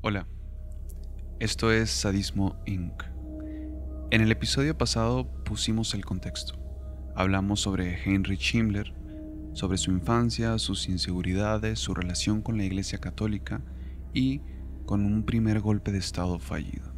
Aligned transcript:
Hola, 0.00 0.28
esto 1.40 1.72
es 1.72 1.90
Sadismo 1.90 2.54
Inc. 2.66 3.02
En 4.12 4.20
el 4.20 4.30
episodio 4.30 4.78
pasado 4.78 5.26
pusimos 5.42 5.92
el 5.92 6.04
contexto. 6.04 6.54
Hablamos 7.16 7.58
sobre 7.58 8.00
Heinrich 8.04 8.54
Himmler, 8.54 8.94
sobre 9.54 9.76
su 9.76 9.90
infancia, 9.90 10.56
sus 10.60 10.88
inseguridades, 10.88 11.80
su 11.80 11.94
relación 11.94 12.42
con 12.42 12.58
la 12.58 12.62
Iglesia 12.62 13.00
Católica 13.00 13.60
y 14.14 14.40
con 14.86 15.04
un 15.04 15.24
primer 15.24 15.58
golpe 15.58 15.90
de 15.90 15.98
Estado 15.98 16.38
fallido. 16.38 16.92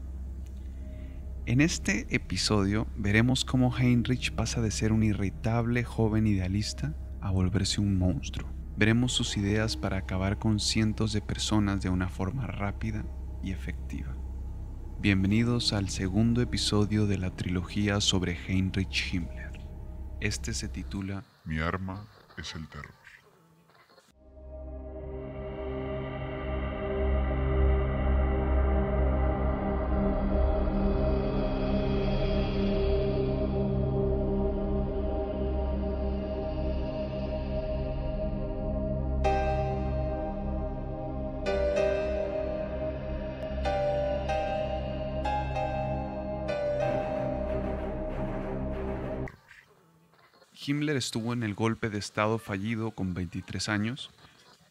En 1.46 1.62
este 1.62 2.06
episodio 2.14 2.86
veremos 2.98 3.46
cómo 3.46 3.74
Heinrich 3.74 4.34
pasa 4.34 4.60
de 4.60 4.70
ser 4.70 4.92
un 4.92 5.04
irritable 5.04 5.84
joven 5.84 6.26
idealista 6.26 6.94
a 7.22 7.30
volverse 7.30 7.80
un 7.80 7.96
monstruo. 7.96 8.59
Veremos 8.80 9.12
sus 9.12 9.36
ideas 9.36 9.76
para 9.76 9.98
acabar 9.98 10.38
con 10.38 10.58
cientos 10.58 11.12
de 11.12 11.20
personas 11.20 11.82
de 11.82 11.90
una 11.90 12.08
forma 12.08 12.46
rápida 12.46 13.04
y 13.42 13.52
efectiva. 13.52 14.16
Bienvenidos 14.98 15.74
al 15.74 15.90
segundo 15.90 16.40
episodio 16.40 17.06
de 17.06 17.18
la 17.18 17.36
trilogía 17.36 18.00
sobre 18.00 18.38
Heinrich 18.48 19.12
Himmler. 19.12 19.60
Este 20.22 20.54
se 20.54 20.70
titula 20.70 21.24
Mi 21.44 21.58
arma 21.58 22.08
es 22.38 22.54
el 22.54 22.66
terror. 22.70 22.99
Himmler 50.70 50.96
estuvo 50.96 51.32
en 51.32 51.42
el 51.42 51.54
golpe 51.54 51.90
de 51.90 51.98
Estado 51.98 52.38
fallido 52.38 52.92
con 52.92 53.12
23 53.12 53.68
años, 53.68 54.10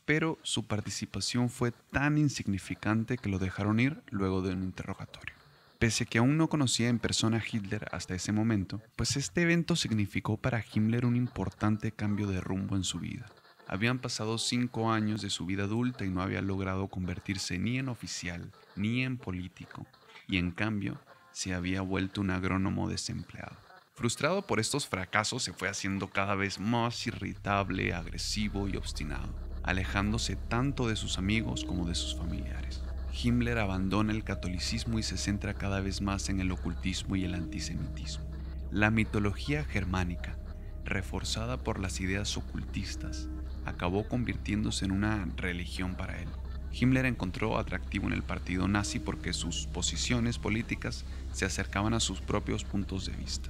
pero 0.05 0.39
su 0.43 0.63
participación 0.63 1.49
fue 1.49 1.73
tan 1.91 2.17
insignificante 2.17 3.17
que 3.17 3.27
lo 3.27 3.37
dejaron 3.37 3.81
ir 3.81 4.01
luego 4.09 4.41
de 4.41 4.53
un 4.53 4.63
interrogatorio. 4.63 5.35
Pese 5.77 6.05
a 6.05 6.07
que 6.07 6.19
aún 6.19 6.37
no 6.37 6.47
conocía 6.47 6.87
en 6.87 6.99
persona 6.99 7.37
a 7.37 7.43
Hitler 7.45 7.89
hasta 7.91 8.15
ese 8.15 8.31
momento, 8.31 8.81
pues 8.95 9.17
este 9.17 9.41
evento 9.41 9.75
significó 9.75 10.37
para 10.37 10.63
Himmler 10.73 11.05
un 11.05 11.17
importante 11.17 11.91
cambio 11.91 12.27
de 12.27 12.39
rumbo 12.39 12.77
en 12.77 12.85
su 12.85 12.99
vida. 12.99 13.25
Habían 13.67 13.99
pasado 13.99 14.37
cinco 14.37 14.93
años 14.93 15.21
de 15.21 15.29
su 15.29 15.45
vida 15.45 15.63
adulta 15.63 16.05
y 16.05 16.09
no 16.09 16.21
había 16.21 16.41
logrado 16.41 16.87
convertirse 16.87 17.59
ni 17.59 17.77
en 17.77 17.89
oficial 17.89 18.53
ni 18.77 19.03
en 19.03 19.17
político, 19.17 19.85
y 20.29 20.37
en 20.37 20.51
cambio 20.51 20.97
se 21.33 21.53
había 21.53 21.81
vuelto 21.81 22.21
un 22.21 22.29
agrónomo 22.29 22.87
desempleado. 22.87 23.68
Frustrado 23.99 24.41
por 24.43 24.61
estos 24.61 24.87
fracasos, 24.87 25.43
se 25.43 25.51
fue 25.51 25.67
haciendo 25.67 26.09
cada 26.09 26.33
vez 26.33 26.57
más 26.57 27.05
irritable, 27.05 27.93
agresivo 27.93 28.69
y 28.69 28.77
obstinado, 28.77 29.35
alejándose 29.61 30.37
tanto 30.37 30.87
de 30.87 30.95
sus 30.95 31.17
amigos 31.17 31.65
como 31.65 31.85
de 31.85 31.95
sus 31.95 32.15
familiares. 32.15 32.81
Himmler 33.11 33.57
abandona 33.57 34.13
el 34.13 34.23
catolicismo 34.23 34.99
y 34.99 35.03
se 35.03 35.17
centra 35.17 35.53
cada 35.53 35.81
vez 35.81 35.99
más 35.99 36.29
en 36.29 36.39
el 36.39 36.49
ocultismo 36.53 37.17
y 37.17 37.25
el 37.25 37.33
antisemitismo. 37.33 38.23
La 38.71 38.89
mitología 38.89 39.65
germánica, 39.65 40.37
reforzada 40.85 41.57
por 41.57 41.77
las 41.77 41.99
ideas 41.99 42.37
ocultistas, 42.37 43.27
acabó 43.65 44.07
convirtiéndose 44.07 44.85
en 44.85 44.91
una 44.91 45.27
religión 45.35 45.95
para 45.95 46.21
él. 46.21 46.29
Himmler 46.71 47.05
encontró 47.05 47.57
atractivo 47.57 48.07
en 48.07 48.13
el 48.13 48.23
partido 48.23 48.69
nazi 48.69 48.99
porque 48.99 49.33
sus 49.33 49.67
posiciones 49.67 50.37
políticas 50.37 51.03
se 51.33 51.43
acercaban 51.43 51.93
a 51.93 51.99
sus 51.99 52.21
propios 52.21 52.63
puntos 52.63 53.05
de 53.05 53.11
vista. 53.11 53.49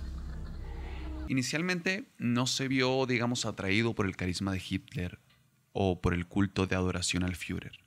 Inicialmente 1.29 2.11
no 2.17 2.47
se 2.47 2.67
vio, 2.67 3.05
digamos, 3.05 3.45
atraído 3.45 3.93
por 3.93 4.07
el 4.07 4.15
carisma 4.15 4.51
de 4.51 4.63
Hitler 4.67 5.19
o 5.73 6.01
por 6.01 6.15
el 6.15 6.25
culto 6.25 6.65
de 6.65 6.75
adoración 6.75 7.21
al 7.21 7.35
Führer. 7.35 7.77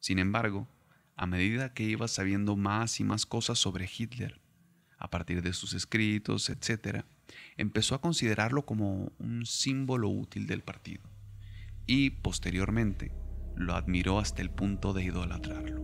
Sin 0.00 0.18
embargo, 0.18 0.66
a 1.14 1.24
medida 1.26 1.72
que 1.72 1.84
iba 1.84 2.08
sabiendo 2.08 2.56
más 2.56 2.98
y 2.98 3.04
más 3.04 3.26
cosas 3.26 3.60
sobre 3.60 3.88
Hitler, 3.88 4.40
a 4.98 5.08
partir 5.08 5.40
de 5.40 5.52
sus 5.52 5.72
escritos, 5.72 6.50
etc., 6.50 7.04
empezó 7.56 7.94
a 7.94 8.00
considerarlo 8.00 8.66
como 8.66 9.12
un 9.20 9.46
símbolo 9.46 10.08
útil 10.08 10.48
del 10.48 10.62
partido 10.64 11.04
y, 11.86 12.10
posteriormente, 12.10 13.12
lo 13.54 13.76
admiró 13.76 14.18
hasta 14.18 14.42
el 14.42 14.50
punto 14.50 14.92
de 14.92 15.04
idolatrarlo. 15.04 15.80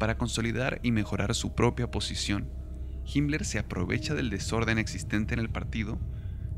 Para 0.00 0.18
consolidar 0.18 0.80
y 0.82 0.90
mejorar 0.90 1.32
su 1.36 1.54
propia 1.54 1.92
posición, 1.92 2.50
Himmler 3.12 3.46
se 3.46 3.58
aprovecha 3.58 4.14
del 4.14 4.28
desorden 4.28 4.76
existente 4.76 5.32
en 5.32 5.40
el 5.40 5.48
partido 5.48 5.98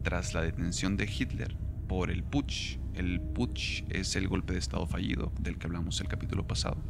tras 0.02 0.34
la 0.34 0.42
detención 0.42 0.96
de 0.96 1.04
Hitler 1.04 1.56
por 1.86 2.10
el 2.10 2.24
putsch. 2.24 2.78
El 2.94 3.20
putsch 3.20 3.84
es 3.88 4.16
el 4.16 4.26
golpe 4.26 4.54
de 4.54 4.58
Estado 4.58 4.84
fallido 4.86 5.32
del 5.38 5.58
que 5.58 5.68
hablamos 5.68 6.00
el 6.00 6.08
capítulo 6.08 6.46
pasado. 6.46 6.82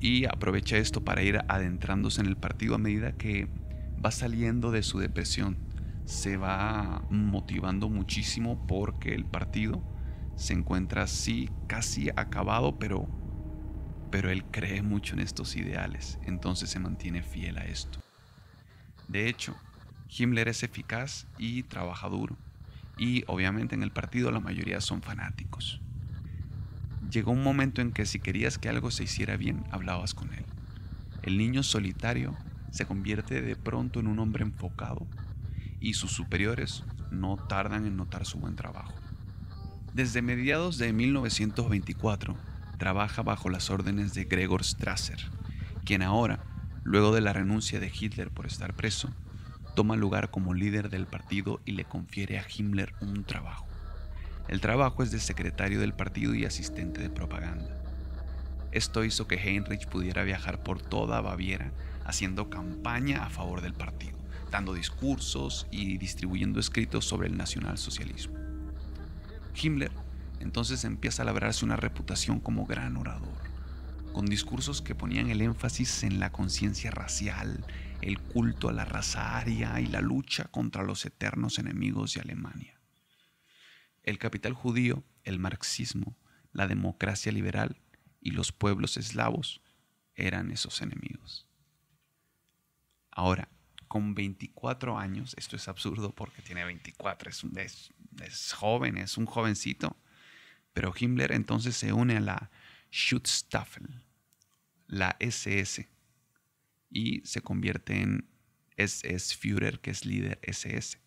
Y 0.00 0.24
aprovecha 0.24 0.76
esto 0.78 1.04
para 1.04 1.22
ir 1.22 1.40
adentrándose 1.46 2.20
en 2.20 2.26
el 2.26 2.36
partido 2.36 2.74
a 2.74 2.78
medida 2.78 3.12
que 3.12 3.48
va 4.04 4.10
saliendo 4.10 4.72
de 4.72 4.82
su 4.82 4.98
depresión. 4.98 5.56
Se 6.04 6.36
va 6.36 7.06
motivando 7.10 7.88
muchísimo 7.88 8.66
porque 8.66 9.14
el 9.14 9.24
partido 9.24 9.82
se 10.34 10.54
encuentra 10.54 11.04
así 11.04 11.50
casi 11.68 12.10
acabado, 12.10 12.78
pero, 12.78 13.08
pero 14.10 14.30
él 14.30 14.44
cree 14.46 14.82
mucho 14.82 15.14
en 15.14 15.20
estos 15.20 15.54
ideales, 15.56 16.18
entonces 16.24 16.68
se 16.68 16.80
mantiene 16.80 17.22
fiel 17.22 17.58
a 17.58 17.64
esto. 17.64 18.03
De 19.08 19.28
hecho, 19.28 19.56
Himmler 20.08 20.48
es 20.48 20.62
eficaz 20.62 21.26
y 21.38 21.64
trabaja 21.64 22.08
duro, 22.08 22.36
y 22.96 23.24
obviamente 23.26 23.74
en 23.74 23.82
el 23.82 23.90
partido 23.90 24.30
la 24.30 24.40
mayoría 24.40 24.80
son 24.80 25.02
fanáticos. 25.02 25.80
Llegó 27.10 27.32
un 27.32 27.42
momento 27.42 27.80
en 27.80 27.92
que 27.92 28.06
si 28.06 28.18
querías 28.18 28.58
que 28.58 28.68
algo 28.68 28.90
se 28.90 29.04
hiciera 29.04 29.36
bien, 29.36 29.64
hablabas 29.70 30.14
con 30.14 30.32
él. 30.32 30.44
El 31.22 31.38
niño 31.38 31.62
solitario 31.62 32.36
se 32.70 32.86
convierte 32.86 33.40
de 33.40 33.56
pronto 33.56 34.00
en 34.00 34.06
un 34.06 34.18
hombre 34.18 34.42
enfocado 34.42 35.06
y 35.80 35.94
sus 35.94 36.12
superiores 36.12 36.84
no 37.10 37.36
tardan 37.36 37.86
en 37.86 37.96
notar 37.96 38.26
su 38.26 38.38
buen 38.38 38.56
trabajo. 38.56 38.94
Desde 39.92 40.22
mediados 40.22 40.78
de 40.78 40.92
1924 40.92 42.36
trabaja 42.78 43.22
bajo 43.22 43.48
las 43.48 43.70
órdenes 43.70 44.14
de 44.14 44.24
Gregor 44.24 44.64
Strasser, 44.64 45.30
quien 45.84 46.02
ahora 46.02 46.42
Luego 46.84 47.14
de 47.14 47.22
la 47.22 47.32
renuncia 47.32 47.80
de 47.80 47.90
Hitler 47.92 48.30
por 48.30 48.44
estar 48.44 48.74
preso, 48.74 49.10
toma 49.74 49.96
lugar 49.96 50.30
como 50.30 50.52
líder 50.52 50.90
del 50.90 51.06
partido 51.06 51.62
y 51.64 51.72
le 51.72 51.86
confiere 51.86 52.38
a 52.38 52.44
Himmler 52.46 52.92
un 53.00 53.24
trabajo. 53.24 53.66
El 54.48 54.60
trabajo 54.60 55.02
es 55.02 55.10
de 55.10 55.18
secretario 55.18 55.80
del 55.80 55.94
partido 55.94 56.34
y 56.34 56.44
asistente 56.44 57.00
de 57.00 57.08
propaganda. 57.08 57.74
Esto 58.70 59.02
hizo 59.02 59.26
que 59.26 59.36
Heinrich 59.36 59.88
pudiera 59.88 60.24
viajar 60.24 60.62
por 60.62 60.82
toda 60.82 61.22
Baviera 61.22 61.72
haciendo 62.04 62.50
campaña 62.50 63.24
a 63.24 63.30
favor 63.30 63.62
del 63.62 63.72
partido, 63.72 64.18
dando 64.50 64.74
discursos 64.74 65.66
y 65.70 65.96
distribuyendo 65.96 66.60
escritos 66.60 67.06
sobre 67.06 67.28
el 67.28 67.36
nacionalsocialismo. 67.38 68.36
Himmler 69.54 69.92
entonces 70.40 70.84
empieza 70.84 71.22
a 71.22 71.24
labrarse 71.24 71.64
una 71.64 71.76
reputación 71.76 72.40
como 72.40 72.66
gran 72.66 72.98
orador 72.98 73.43
con 74.14 74.26
discursos 74.26 74.80
que 74.80 74.94
ponían 74.94 75.28
el 75.28 75.42
énfasis 75.42 76.04
en 76.04 76.20
la 76.20 76.30
conciencia 76.30 76.90
racial, 76.90 77.66
el 78.00 78.18
culto 78.20 78.68
a 78.68 78.72
la 78.72 78.84
raza 78.84 79.36
aria 79.36 79.80
y 79.80 79.86
la 79.86 80.00
lucha 80.00 80.44
contra 80.44 80.84
los 80.84 81.04
eternos 81.04 81.58
enemigos 81.58 82.14
de 82.14 82.20
Alemania. 82.20 82.80
El 84.04 84.18
capital 84.18 84.54
judío, 84.54 85.04
el 85.24 85.38
marxismo, 85.38 86.16
la 86.52 86.68
democracia 86.68 87.32
liberal 87.32 87.76
y 88.20 88.30
los 88.30 88.52
pueblos 88.52 88.96
eslavos 88.96 89.60
eran 90.14 90.52
esos 90.52 90.80
enemigos. 90.80 91.46
Ahora, 93.10 93.48
con 93.88 94.14
24 94.14 94.96
años, 94.96 95.34
esto 95.36 95.56
es 95.56 95.66
absurdo 95.66 96.14
porque 96.14 96.40
tiene 96.40 96.64
24, 96.64 97.30
es, 97.30 97.92
es 98.22 98.52
joven, 98.52 98.96
es 98.96 99.18
un 99.18 99.26
jovencito, 99.26 99.96
pero 100.72 100.94
Himmler 100.96 101.32
entonces 101.32 101.76
se 101.76 101.92
une 101.92 102.16
a 102.16 102.20
la 102.20 102.50
Schutzstaffel, 102.92 104.03
la 104.86 105.16
SS, 105.20 105.88
y 106.90 107.22
se 107.24 107.40
convierte 107.40 108.00
en 108.00 108.28
SS 108.76 109.36
Führer, 109.36 109.80
que 109.80 109.90
es 109.90 110.04
líder 110.04 110.38
SS. 110.42 110.98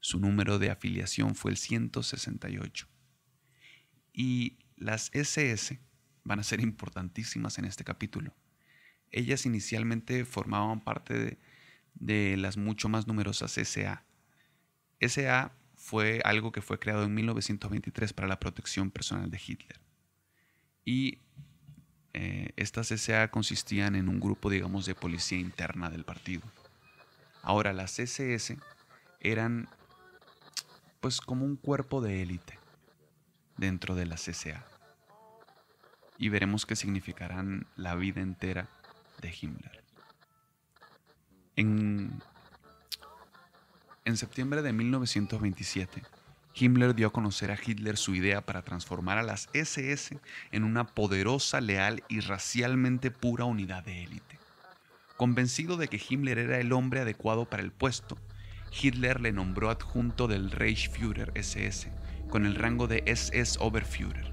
Su 0.00 0.18
número 0.18 0.58
de 0.58 0.70
afiliación 0.70 1.34
fue 1.34 1.50
el 1.50 1.56
168. 1.56 2.88
Y 4.12 4.58
las 4.76 5.10
SS 5.12 5.78
van 6.24 6.40
a 6.40 6.42
ser 6.42 6.60
importantísimas 6.60 7.58
en 7.58 7.66
este 7.66 7.84
capítulo. 7.84 8.34
Ellas 9.10 9.46
inicialmente 9.46 10.24
formaban 10.24 10.82
parte 10.82 11.38
de, 11.94 12.36
las 12.36 12.56
mucho 12.56 12.88
más 12.88 13.06
numerosas 13.06 13.52
SA. 13.52 14.04
SA 15.00 15.52
fue 15.74 16.20
algo 16.24 16.50
que 16.50 16.62
fue 16.62 16.78
creado 16.78 17.04
en 17.04 17.14
1923 17.14 18.12
para 18.12 18.28
la 18.28 18.40
protección 18.40 18.90
personal 18.90 19.30
de 19.30 19.40
Hitler. 19.46 19.80
Y 20.84 21.18
eh, 22.14 22.50
estas 22.56 22.88
SA 22.88 23.28
consistían 23.28 23.96
en 23.96 24.08
un 24.08 24.20
grupo, 24.20 24.48
digamos, 24.48 24.86
de 24.86 24.94
policía 24.94 25.38
interna 25.38 25.90
del 25.90 26.04
partido. 26.04 26.42
Ahora, 27.42 27.72
las 27.72 27.98
SS 27.98 28.56
eran 29.20 29.68
pues 31.00 31.20
como 31.20 31.44
un 31.44 31.56
cuerpo 31.56 32.00
de 32.00 32.22
élite 32.22 32.58
dentro 33.56 33.94
de 33.94 34.06
la 34.06 34.14
CSA. 34.14 34.64
Y 36.16 36.28
veremos 36.28 36.64
qué 36.64 36.76
significarán 36.76 37.66
la 37.76 37.96
vida 37.96 38.20
entera 38.20 38.68
de 39.20 39.34
Himmler. 39.38 39.82
En, 41.56 42.22
en 44.04 44.16
septiembre 44.16 44.62
de 44.62 44.72
1927, 44.72 46.02
Himmler 46.56 46.94
dio 46.94 47.08
a 47.08 47.12
conocer 47.12 47.50
a 47.50 47.58
Hitler 47.60 47.96
su 47.96 48.14
idea 48.14 48.40
para 48.40 48.62
transformar 48.62 49.18
a 49.18 49.24
las 49.24 49.48
SS 49.54 50.18
en 50.52 50.62
una 50.62 50.86
poderosa, 50.86 51.60
leal 51.60 52.04
y 52.08 52.20
racialmente 52.20 53.10
pura 53.10 53.44
unidad 53.44 53.84
de 53.84 54.04
élite. 54.04 54.38
Convencido 55.16 55.76
de 55.76 55.88
que 55.88 56.00
Himmler 56.08 56.38
era 56.38 56.60
el 56.60 56.72
hombre 56.72 57.00
adecuado 57.00 57.44
para 57.44 57.62
el 57.62 57.72
puesto, 57.72 58.16
Hitler 58.72 59.20
le 59.20 59.32
nombró 59.32 59.70
adjunto 59.70 60.28
del 60.28 60.50
Reichsführer 60.50 61.32
SS, 61.34 61.90
con 62.28 62.46
el 62.46 62.54
rango 62.54 62.86
de 62.86 63.02
SS 63.06 63.58
Oberführer. 63.60 64.32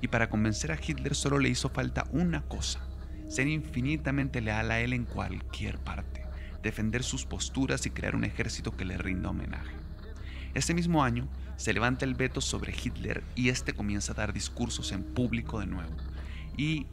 Y 0.00 0.08
para 0.08 0.28
convencer 0.28 0.70
a 0.70 0.78
Hitler 0.82 1.14
solo 1.14 1.38
le 1.38 1.48
hizo 1.48 1.70
falta 1.70 2.06
una 2.10 2.42
cosa, 2.42 2.86
ser 3.28 3.48
infinitamente 3.48 4.42
leal 4.42 4.70
a 4.70 4.80
él 4.80 4.92
en 4.92 5.04
cualquier 5.04 5.78
parte, 5.78 6.26
defender 6.62 7.02
sus 7.02 7.24
posturas 7.24 7.86
y 7.86 7.90
crear 7.90 8.14
un 8.14 8.24
ejército 8.24 8.76
que 8.76 8.84
le 8.84 8.98
rinda 8.98 9.30
homenaje. 9.30 9.83
Ese 10.54 10.72
mismo 10.72 11.02
año 11.02 11.28
se 11.56 11.72
levanta 11.72 12.04
el 12.04 12.14
veto 12.14 12.40
sobre 12.40 12.72
Hitler 12.72 13.24
y 13.34 13.48
este 13.48 13.74
comienza 13.74 14.12
a 14.12 14.14
dar 14.14 14.32
discursos 14.32 14.92
en 14.92 15.02
público 15.02 15.58
de 15.58 15.66
nuevo 15.66 15.96
y 16.56 16.86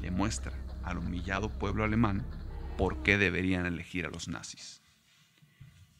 demuestra 0.00 0.52
al 0.84 0.98
humillado 0.98 1.50
pueblo 1.50 1.82
alemán 1.82 2.24
por 2.78 3.02
qué 3.02 3.18
deberían 3.18 3.66
elegir 3.66 4.06
a 4.06 4.10
los 4.10 4.28
nazis. 4.28 4.82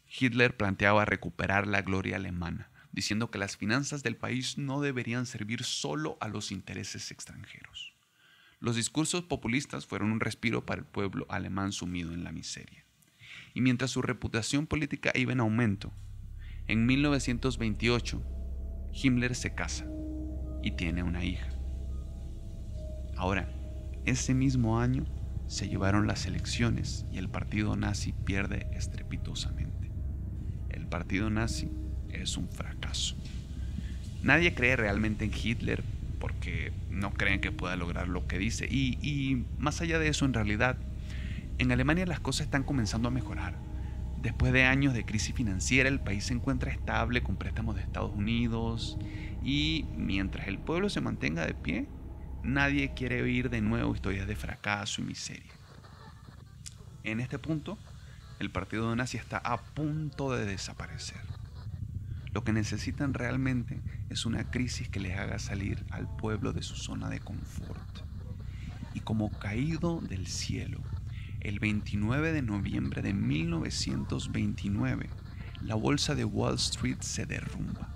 Hitler 0.08 0.56
planteaba 0.56 1.04
recuperar 1.04 1.66
la 1.66 1.82
gloria 1.82 2.16
alemana, 2.16 2.70
diciendo 2.92 3.32
que 3.32 3.38
las 3.38 3.56
finanzas 3.56 4.04
del 4.04 4.16
país 4.16 4.56
no 4.56 4.80
deberían 4.80 5.26
servir 5.26 5.64
solo 5.64 6.16
a 6.20 6.28
los 6.28 6.52
intereses 6.52 7.10
extranjeros. 7.10 7.94
Los 8.60 8.76
discursos 8.76 9.24
populistas 9.24 9.86
fueron 9.86 10.12
un 10.12 10.20
respiro 10.20 10.64
para 10.64 10.80
el 10.80 10.86
pueblo 10.86 11.26
alemán 11.28 11.72
sumido 11.72 12.14
en 12.14 12.22
la 12.22 12.30
miseria. 12.30 12.84
Y 13.54 13.60
mientras 13.60 13.90
su 13.90 14.02
reputación 14.02 14.66
política 14.66 15.10
iba 15.14 15.32
en 15.32 15.40
aumento, 15.40 15.92
en 16.68 16.86
1928 16.86 18.22
Himmler 18.92 19.34
se 19.34 19.54
casa 19.54 19.86
y 20.62 20.72
tiene 20.72 21.02
una 21.02 21.24
hija. 21.24 21.48
Ahora, 23.16 23.48
ese 24.04 24.34
mismo 24.34 24.80
año 24.80 25.04
se 25.46 25.68
llevaron 25.68 26.06
las 26.06 26.26
elecciones 26.26 27.06
y 27.12 27.18
el 27.18 27.28
partido 27.28 27.76
nazi 27.76 28.12
pierde 28.12 28.68
estrepitosamente 28.72 29.76
el 30.76 30.86
partido 30.86 31.30
nazi 31.30 31.68
es 32.10 32.36
un 32.36 32.48
fracaso. 32.48 33.16
Nadie 34.22 34.54
cree 34.54 34.76
realmente 34.76 35.24
en 35.24 35.32
Hitler 35.34 35.82
porque 36.20 36.72
no 36.90 37.12
creen 37.12 37.40
que 37.40 37.50
pueda 37.50 37.74
lograr 37.76 38.08
lo 38.08 38.26
que 38.28 38.38
dice. 38.38 38.66
Y, 38.70 39.44
más 39.58 39.80
allá 39.80 39.98
de 39.98 40.08
eso, 40.08 40.24
en 40.24 40.32
realidad, 40.32 40.76
en 41.58 41.72
Alemania 41.72 42.06
las 42.06 42.20
cosas 42.20 42.46
están 42.46 42.62
comenzando 42.62 43.08
a 43.08 43.10
mejorar. 43.10 43.56
Después 44.22 44.52
de 44.52 44.64
años 44.64 44.94
de 44.94 45.04
crisis 45.04 45.34
financiera, 45.34 45.88
el 45.88 46.00
país 46.00 46.24
se 46.24 46.34
encuentra 46.34 46.72
estable 46.72 47.22
con 47.22 47.36
préstamos 47.36 47.76
de 47.76 47.82
Estados 47.82 48.12
Unidos 48.14 48.98
y 49.42 49.86
mientras 49.96 50.48
el 50.48 50.58
pueblo 50.58 50.88
se 50.88 51.00
mantenga 51.00 51.46
de 51.46 51.54
pie, 51.54 51.86
nadie 52.42 52.94
quiere 52.94 53.22
oír 53.22 53.50
de 53.50 53.60
nuevo 53.60 53.94
historias 53.94 54.26
de 54.26 54.36
fracaso 54.36 55.00
y 55.00 55.04
miseria. 55.04 55.52
En 57.04 57.20
este 57.20 57.38
punto, 57.38 57.78
el 58.38 58.50
partido 58.50 58.94
nazi 58.96 59.16
está 59.16 59.38
a 59.38 59.62
punto 59.62 60.32
de 60.32 60.44
desaparecer. 60.44 61.20
Lo 62.32 62.44
que 62.44 62.52
necesitan 62.52 63.14
realmente 63.14 63.80
es 64.10 64.26
una 64.26 64.50
crisis 64.50 64.88
que 64.88 65.00
les 65.00 65.16
haga 65.16 65.38
salir 65.38 65.86
al 65.90 66.06
pueblo 66.16 66.52
de 66.52 66.62
su 66.62 66.74
zona 66.74 67.08
de 67.08 67.20
confort. 67.20 68.00
Y 68.92 69.00
como 69.00 69.30
caído 69.30 70.00
del 70.00 70.26
cielo, 70.26 70.80
el 71.40 71.58
29 71.58 72.32
de 72.32 72.42
noviembre 72.42 73.02
de 73.02 73.12
1929, 73.12 75.08
la 75.62 75.74
bolsa 75.74 76.14
de 76.14 76.24
Wall 76.24 76.56
Street 76.56 77.00
se 77.00 77.26
derrumba. 77.26 77.88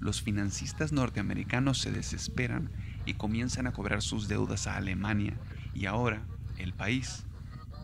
Los 0.00 0.22
financistas 0.22 0.92
norteamericanos 0.92 1.78
se 1.78 1.92
desesperan 1.92 2.70
y 3.06 3.14
comienzan 3.14 3.66
a 3.66 3.72
cobrar 3.72 4.02
sus 4.02 4.28
deudas 4.28 4.66
a 4.66 4.76
Alemania 4.76 5.34
y 5.74 5.86
ahora 5.86 6.22
el 6.58 6.72
país 6.72 7.24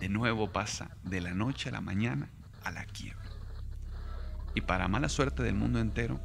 de 0.00 0.08
nuevo 0.08 0.52
pasa 0.52 0.90
de 1.04 1.20
la 1.20 1.34
noche 1.34 1.68
a 1.68 1.72
la 1.72 1.80
mañana 1.80 2.30
a 2.64 2.70
la 2.70 2.84
quiebra. 2.84 3.28
Y 4.54 4.62
para 4.62 4.88
mala 4.88 5.08
suerte 5.08 5.42
del 5.42 5.54
mundo 5.54 5.80
entero, 5.80 6.20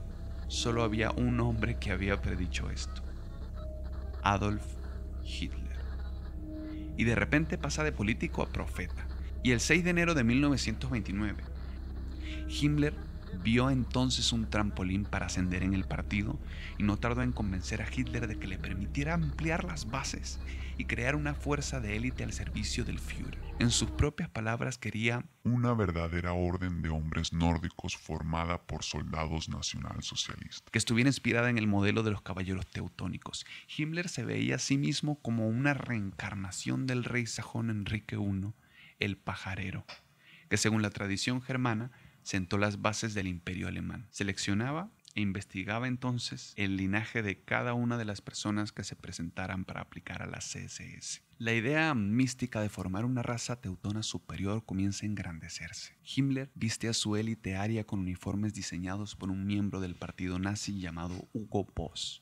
solo 0.47 0.83
había 0.83 1.11
un 1.11 1.39
hombre 1.39 1.77
que 1.77 1.91
había 1.91 2.21
predicho 2.21 2.69
esto, 2.69 3.03
Adolf 4.23 4.65
Hitler. 5.23 5.62
Y 6.97 7.03
de 7.05 7.15
repente 7.15 7.57
pasa 7.57 7.83
de 7.83 7.91
político 7.91 8.41
a 8.41 8.49
profeta. 8.49 9.07
Y 9.43 9.51
el 9.51 9.59
6 9.59 9.83
de 9.83 9.89
enero 9.89 10.13
de 10.13 10.23
1929, 10.23 11.43
Himmler 12.47 12.93
vio 13.43 13.69
entonces 13.69 14.31
un 14.31 14.49
trampolín 14.49 15.05
para 15.05 15.25
ascender 15.25 15.63
en 15.63 15.73
el 15.73 15.85
partido 15.85 16.39
y 16.77 16.83
no 16.83 16.97
tardó 16.97 17.23
en 17.23 17.31
convencer 17.31 17.81
a 17.81 17.87
Hitler 17.91 18.27
de 18.27 18.37
que 18.37 18.47
le 18.47 18.57
permitiera 18.57 19.15
ampliar 19.15 19.63
las 19.63 19.89
bases 19.89 20.39
y 20.77 20.85
crear 20.85 21.15
una 21.15 21.33
fuerza 21.33 21.79
de 21.79 21.95
élite 21.95 22.23
al 22.23 22.33
servicio 22.33 22.85
del 22.85 22.99
Führer. 22.99 23.39
En 23.59 23.69
sus 23.69 23.91
propias 23.91 24.29
palabras 24.29 24.77
quería 24.77 25.25
una 25.43 25.73
verdadera 25.73 26.33
orden 26.33 26.81
de 26.81 26.89
hombres 26.89 27.33
nórdicos 27.33 27.95
formada 27.95 28.61
por 28.63 28.83
soldados 28.83 29.47
nacionalsocialistas. 29.49 30.69
Que 30.71 30.77
estuviera 30.77 31.09
inspirada 31.09 31.49
en 31.49 31.57
el 31.57 31.67
modelo 31.67 32.03
de 32.03 32.11
los 32.11 32.21
caballeros 32.21 32.67
teutónicos. 32.67 33.45
Himmler 33.77 34.09
se 34.09 34.25
veía 34.25 34.55
a 34.55 34.59
sí 34.59 34.77
mismo 34.77 35.21
como 35.21 35.47
una 35.47 35.73
reencarnación 35.73 36.87
del 36.87 37.03
rey 37.03 37.27
sajón 37.27 37.69
Enrique 37.69 38.15
I, 38.15 38.53
el 38.99 39.17
pajarero, 39.17 39.85
que 40.49 40.57
según 40.57 40.81
la 40.81 40.89
tradición 40.89 41.41
germana 41.41 41.91
sentó 42.23 42.57
las 42.57 42.81
bases 42.81 43.13
del 43.13 43.27
imperio 43.27 43.67
alemán. 43.67 44.07
Seleccionaba 44.09 44.89
e 45.15 45.21
investigaba 45.21 45.87
entonces 45.87 46.53
el 46.55 46.77
linaje 46.77 47.21
de 47.21 47.39
cada 47.43 47.73
una 47.73 47.97
de 47.97 48.05
las 48.05 48.21
personas 48.21 48.71
que 48.71 48.83
se 48.83 48.95
presentaran 48.95 49.65
para 49.65 49.81
aplicar 49.81 50.21
a 50.21 50.27
la 50.27 50.39
CSS. 50.39 51.21
La 51.37 51.53
idea 51.53 51.93
mística 51.93 52.61
de 52.61 52.69
formar 52.69 53.05
una 53.05 53.21
raza 53.21 53.59
teutona 53.59 54.01
superior 54.01 54.65
comienza 54.65 55.05
a 55.05 55.09
engrandecerse. 55.09 55.97
Himmler 56.03 56.51
viste 56.55 56.87
a 56.87 56.93
su 56.93 57.15
élite 57.15 57.55
aria 57.55 57.85
con 57.85 57.99
uniformes 57.99 58.53
diseñados 58.53 59.15
por 59.15 59.29
un 59.29 59.45
miembro 59.45 59.81
del 59.81 59.95
partido 59.95 60.39
nazi 60.39 60.79
llamado 60.79 61.27
Hugo 61.33 61.67
Boss. 61.75 62.21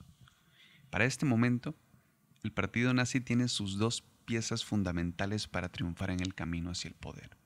Para 0.90 1.06
este 1.06 1.26
momento, 1.26 1.76
el 2.44 2.52
partido 2.52 2.94
nazi 2.94 3.22
tiene 3.22 3.48
sus 3.48 3.78
dos 3.78 4.04
piezas 4.26 4.66
fundamentales 4.66 5.48
para 5.48 5.70
triunfar 5.70 6.10
en 6.12 6.20
el 6.22 6.34
camino 6.34 6.72
hacia 6.72 6.90
el 6.90 6.96
poder. 6.96 7.38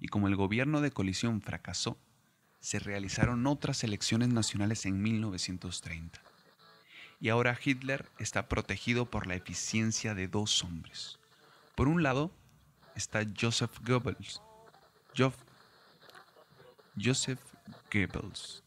Y 0.00 0.08
como 0.08 0.28
el 0.28 0.36
gobierno 0.36 0.80
de 0.80 0.90
colisión 0.90 1.40
fracasó, 1.40 1.98
se 2.64 2.78
realizaron 2.78 3.46
otras 3.46 3.84
elecciones 3.84 4.30
nacionales 4.30 4.86
en 4.86 5.02
1930. 5.02 6.18
Y 7.20 7.28
ahora 7.28 7.58
Hitler 7.62 8.06
está 8.18 8.48
protegido 8.48 9.04
por 9.04 9.26
la 9.26 9.34
eficiencia 9.34 10.14
de 10.14 10.28
dos 10.28 10.64
hombres. 10.64 11.18
Por 11.74 11.88
un 11.88 12.02
lado 12.02 12.32
está 12.96 13.22
Joseph 13.38 13.76
Goebbels. 13.86 14.40
Joseph 15.14 15.36
Goebbels, 17.92 18.62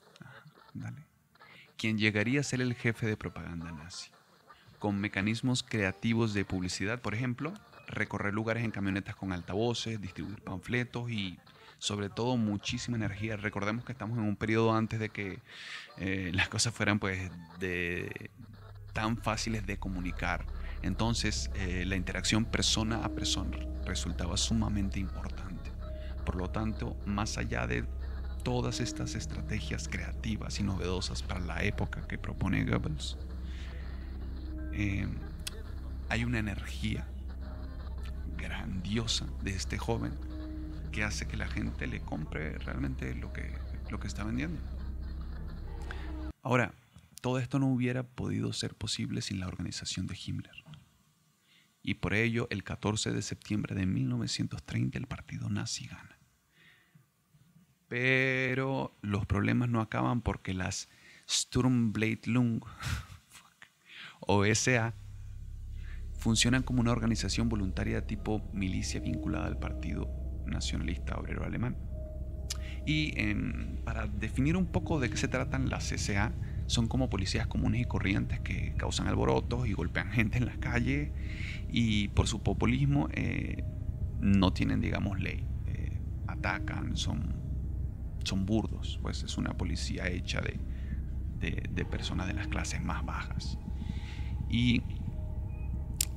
quien 1.75 1.97
llegaría 1.97 2.41
a 2.41 2.43
ser 2.43 2.61
el 2.61 2.75
jefe 2.75 3.07
de 3.07 3.17
propaganda 3.17 3.71
nazi, 3.71 4.11
con 4.77 4.99
mecanismos 4.99 5.63
creativos 5.63 6.35
de 6.35 6.45
publicidad, 6.45 7.01
por 7.01 7.15
ejemplo, 7.15 7.51
recorrer 7.87 8.35
lugares 8.35 8.63
en 8.63 8.69
camionetas 8.69 9.15
con 9.15 9.33
altavoces, 9.33 9.99
distribuir 9.99 10.43
panfletos 10.43 11.09
y 11.09 11.39
sobre 11.79 12.09
todo 12.09 12.37
muchísima 12.37 12.97
energía. 12.97 13.37
Recordemos 13.37 13.85
que 13.85 13.91
estamos 13.91 14.17
en 14.17 14.23
un 14.23 14.35
periodo 14.35 14.73
antes 14.73 14.99
de 14.99 15.09
que 15.09 15.39
eh, 15.97 16.31
las 16.33 16.49
cosas 16.49 16.73
fueran 16.73 16.99
pues 16.99 17.31
de 17.59 18.29
tan 18.93 19.17
fáciles 19.17 19.65
de 19.65 19.77
comunicar. 19.77 20.45
Entonces 20.81 21.51
eh, 21.55 21.85
la 21.85 21.95
interacción 21.95 22.45
persona 22.45 23.03
a 23.03 23.09
persona 23.09 23.57
resultaba 23.85 24.37
sumamente 24.37 24.99
importante. 24.99 25.71
Por 26.25 26.35
lo 26.35 26.49
tanto, 26.49 26.97
más 27.05 27.37
allá 27.37 27.67
de 27.67 27.85
todas 28.43 28.79
estas 28.79 29.15
estrategias 29.15 29.87
creativas 29.87 30.59
y 30.59 30.63
novedosas 30.63 31.21
para 31.21 31.39
la 31.39 31.63
época 31.63 32.07
que 32.07 32.17
propone 32.17 32.65
Goebbels, 32.65 33.17
eh, 34.73 35.07
hay 36.09 36.23
una 36.23 36.39
energía 36.39 37.07
grandiosa 38.37 39.25
de 39.41 39.51
este 39.51 39.77
joven 39.77 40.13
que 40.91 41.03
hace 41.03 41.27
que 41.27 41.37
la 41.37 41.47
gente 41.47 41.87
le 41.87 42.01
compre 42.01 42.57
realmente 42.59 43.13
lo 43.15 43.31
que, 43.33 43.51
lo 43.89 43.99
que 43.99 44.07
está 44.07 44.23
vendiendo. 44.23 44.59
Ahora, 46.41 46.73
todo 47.21 47.39
esto 47.39 47.59
no 47.59 47.67
hubiera 47.67 48.03
podido 48.03 48.53
ser 48.53 48.75
posible 48.75 49.21
sin 49.21 49.39
la 49.39 49.47
organización 49.47 50.07
de 50.07 50.17
Himmler. 50.17 50.63
y 51.83 51.95
por 51.95 52.13
ello 52.13 52.47
el 52.49 52.63
14 52.63 53.11
de 53.11 53.21
septiembre 53.21 53.73
de 53.73 53.85
1930 53.85 54.97
el 54.97 55.07
partido 55.07 55.49
nazi 55.49 55.87
gana. 55.87 56.19
Pero 57.87 58.97
los 59.01 59.25
problemas 59.25 59.69
no 59.69 59.79
acaban 59.79 60.21
porque 60.21 60.53
las 60.53 60.89
Sturmbleitlung 61.29 62.61
o 64.19 64.45
SA 64.53 64.93
funcionan 66.17 66.63
como 66.63 66.81
una 66.81 66.91
organización 66.91 67.47
voluntaria 67.47 68.05
tipo 68.05 68.49
milicia 68.53 68.99
vinculada 68.99 69.47
al 69.47 69.59
Partido 69.59 70.26
Nacionalista 70.47 71.15
Obrero 71.15 71.45
Alemán. 71.45 71.75
Y 72.85 73.13
para 73.83 74.07
definir 74.07 74.55
un 74.55 74.65
poco 74.65 74.99
de 74.99 75.09
qué 75.09 75.17
se 75.17 75.27
tratan 75.27 75.69
las 75.69 75.89
SA, 75.89 76.31
son 76.67 76.87
como 76.87 77.09
policías 77.09 77.47
comunes 77.47 77.81
y 77.81 77.85
corrientes 77.85 78.39
que 78.41 78.73
causan 78.77 79.07
alborotos 79.07 79.67
y 79.67 79.73
golpean 79.73 80.11
gente 80.11 80.37
en 80.37 80.45
las 80.45 80.57
calles 80.57 81.09
y 81.69 82.09
por 82.09 82.27
su 82.27 82.43
populismo 82.43 83.09
eh, 83.13 83.63
no 84.19 84.53
tienen, 84.53 84.81
digamos, 84.81 85.19
ley. 85.19 85.45
Eh, 85.67 85.99
atacan, 86.27 86.95
son, 86.95 87.35
son 88.23 88.45
burdos, 88.45 88.99
pues 89.01 89.23
es 89.23 89.37
una 89.37 89.57
policía 89.57 90.07
hecha 90.07 90.41
de, 90.41 90.59
de, 91.39 91.85
personas 91.85 92.27
de 92.27 92.33
las 92.33 92.47
clases 92.47 92.81
más 92.81 93.05
bajas. 93.05 93.57
Y, 94.49 94.81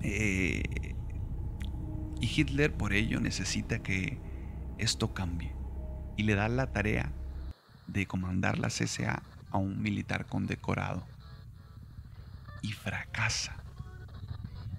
eh, 0.03 0.95
y 2.21 2.27
Hitler 2.27 2.73
por 2.73 2.93
ello 2.93 3.21
necesita 3.21 3.83
que 3.83 4.19
esto 4.79 5.15
cambie 5.15 5.53
y 6.17 6.23
le 6.23 6.35
da 6.35 6.49
la 6.49 6.73
tarea 6.73 7.13
de 7.87 8.07
comandar 8.07 8.59
la 8.59 8.69
CSA 8.69 9.23
a 9.51 9.59
un 9.59 9.83
militar 9.83 10.27
condecorado 10.27 11.07
y 12.63 12.73
fracasa. 12.73 13.57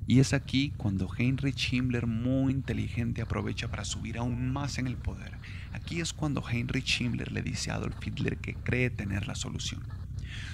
Y 0.08 0.20
es 0.20 0.34
aquí 0.34 0.74
cuando 0.78 1.10
Heinrich 1.18 1.72
Himmler, 1.72 2.06
muy 2.08 2.54
inteligente, 2.54 3.22
aprovecha 3.22 3.70
para 3.70 3.86
subir 3.86 4.18
aún 4.18 4.52
más 4.52 4.78
en 4.78 4.88
el 4.88 4.98
poder. 4.98 5.38
Aquí 5.74 6.02
es 6.02 6.14
cuando 6.14 6.44
Heinrich 6.48 7.00
Himmler 7.00 7.32
le 7.32 7.42
dice 7.42 7.72
a 7.72 7.76
Adolf 7.76 7.96
Hitler 8.06 8.38
que 8.38 8.56
cree 8.56 8.90
tener 8.90 9.28
la 9.28 9.36
solución. 9.36 9.82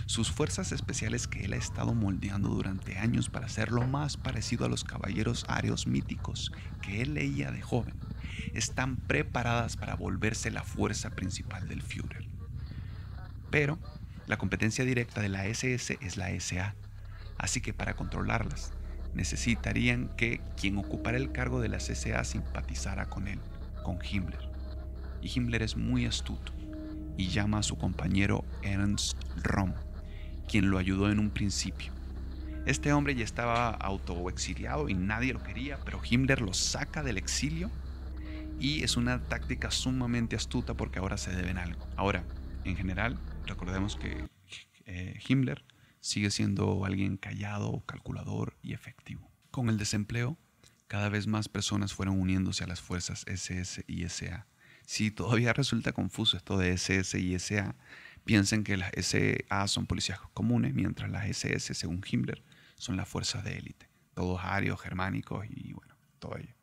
Sus 0.05 0.31
fuerzas 0.31 0.71
especiales 0.71 1.27
que 1.27 1.45
él 1.45 1.53
ha 1.53 1.57
estado 1.57 1.93
moldeando 1.93 2.49
durante 2.49 2.97
años 2.97 3.29
para 3.29 3.49
ser 3.49 3.71
lo 3.71 3.85
más 3.87 4.17
parecido 4.17 4.65
a 4.65 4.69
los 4.69 4.83
caballeros 4.83 5.45
arios 5.47 5.87
míticos 5.87 6.51
que 6.81 7.01
él 7.01 7.13
leía 7.13 7.51
de 7.51 7.61
joven, 7.61 7.95
están 8.53 8.97
preparadas 8.97 9.77
para 9.77 9.95
volverse 9.95 10.51
la 10.51 10.63
fuerza 10.63 11.11
principal 11.11 11.67
del 11.67 11.81
Führer. 11.81 12.27
Pero 13.49 13.79
la 14.27 14.37
competencia 14.37 14.85
directa 14.85 15.21
de 15.21 15.29
la 15.29 15.45
SS 15.45 15.97
es 16.01 16.17
la 16.17 16.29
SA, 16.39 16.75
así 17.37 17.61
que 17.61 17.73
para 17.73 17.95
controlarlas 17.95 18.73
necesitarían 19.13 20.09
que 20.15 20.41
quien 20.59 20.77
ocupara 20.77 21.17
el 21.17 21.31
cargo 21.31 21.59
de 21.59 21.69
la 21.69 21.79
SA 21.79 22.23
simpatizara 22.23 23.07
con 23.07 23.27
él, 23.27 23.39
con 23.83 23.99
Himmler. 24.03 24.49
Y 25.21 25.31
Himmler 25.33 25.63
es 25.63 25.75
muy 25.75 26.05
astuto 26.05 26.53
y 27.17 27.27
llama 27.27 27.59
a 27.59 27.63
su 27.63 27.77
compañero 27.77 28.45
Ernst 28.61 29.17
Röhm, 29.43 29.73
quien 30.47 30.69
lo 30.69 30.77
ayudó 30.77 31.11
en 31.11 31.19
un 31.19 31.31
principio. 31.31 31.91
Este 32.65 32.93
hombre 32.93 33.15
ya 33.15 33.23
estaba 33.23 33.69
autoexiliado 33.69 34.89
y 34.89 34.93
nadie 34.93 35.33
lo 35.33 35.41
quería, 35.41 35.79
pero 35.85 36.01
Himmler 36.03 36.41
lo 36.41 36.53
saca 36.53 37.01
del 37.01 37.17
exilio 37.17 37.71
y 38.59 38.83
es 38.83 38.97
una 38.97 39.23
táctica 39.23 39.71
sumamente 39.71 40.35
astuta 40.35 40.73
porque 40.73 40.99
ahora 40.99 41.17
se 41.17 41.31
deben 41.31 41.57
algo. 41.57 41.87
Ahora, 41.95 42.23
en 42.65 42.75
general, 42.75 43.17
recordemos 43.45 43.95
que 43.95 44.27
eh, 44.85 45.19
Himmler 45.27 45.63
sigue 46.01 46.31
siendo 46.31 46.85
alguien 46.85 47.17
callado, 47.17 47.83
calculador 47.85 48.57
y 48.61 48.73
efectivo. 48.73 49.31
Con 49.51 49.69
el 49.69 49.77
desempleo, 49.77 50.37
cada 50.87 51.09
vez 51.09 51.27
más 51.27 51.49
personas 51.49 51.93
fueron 51.93 52.19
uniéndose 52.19 52.63
a 52.63 52.67
las 52.67 52.81
fuerzas 52.81 53.25
SS 53.27 53.83
y 53.87 54.07
SA. 54.09 54.47
Si 54.87 55.11
todavía 55.11 55.51
resulta 55.51 55.91
confuso 55.91 56.37
esto 56.37 56.57
de 56.57 56.71
SS 56.71 57.19
y 57.19 57.37
SA, 57.37 57.75
piensen 58.23 58.63
que 58.63 58.77
las 58.77 58.93
SA 58.95 59.67
son 59.67 59.85
policías 59.85 60.17
comunes, 60.33 60.73
mientras 60.73 61.11
las 61.11 61.25
SS, 61.25 61.73
según 61.73 62.01
Himmler, 62.09 62.41
son 62.77 62.95
las 62.95 63.09
fuerzas 63.09 63.43
de 63.43 63.57
élite. 63.57 63.89
Todos 64.13 64.39
arios, 64.41 64.79
germánicos 64.79 65.45
y 65.49 65.73
bueno, 65.73 65.93
todo 66.19 66.37
ello. 66.37 66.55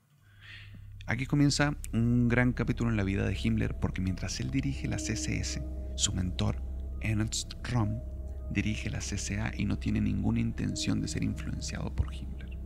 Aquí 1.04 1.26
comienza 1.26 1.76
un 1.92 2.28
gran 2.28 2.54
capítulo 2.54 2.88
en 2.88 2.96
la 2.96 3.04
vida 3.04 3.26
de 3.26 3.38
Himmler 3.38 3.78
porque 3.78 4.00
mientras 4.00 4.40
él 4.40 4.50
dirige 4.50 4.88
las 4.88 5.10
SS, 5.10 5.62
su 5.94 6.14
mentor, 6.14 6.62
Ernst 7.02 7.52
Röhm, 7.62 8.02
dirige 8.50 8.88
la 8.88 9.00
CCA 9.00 9.52
y 9.54 9.66
no 9.66 9.78
tiene 9.78 10.00
ninguna 10.00 10.40
intención 10.40 11.02
de 11.02 11.08
ser 11.08 11.24
influenciado 11.24 11.94
por 11.94 12.14
Himmler. 12.14 12.56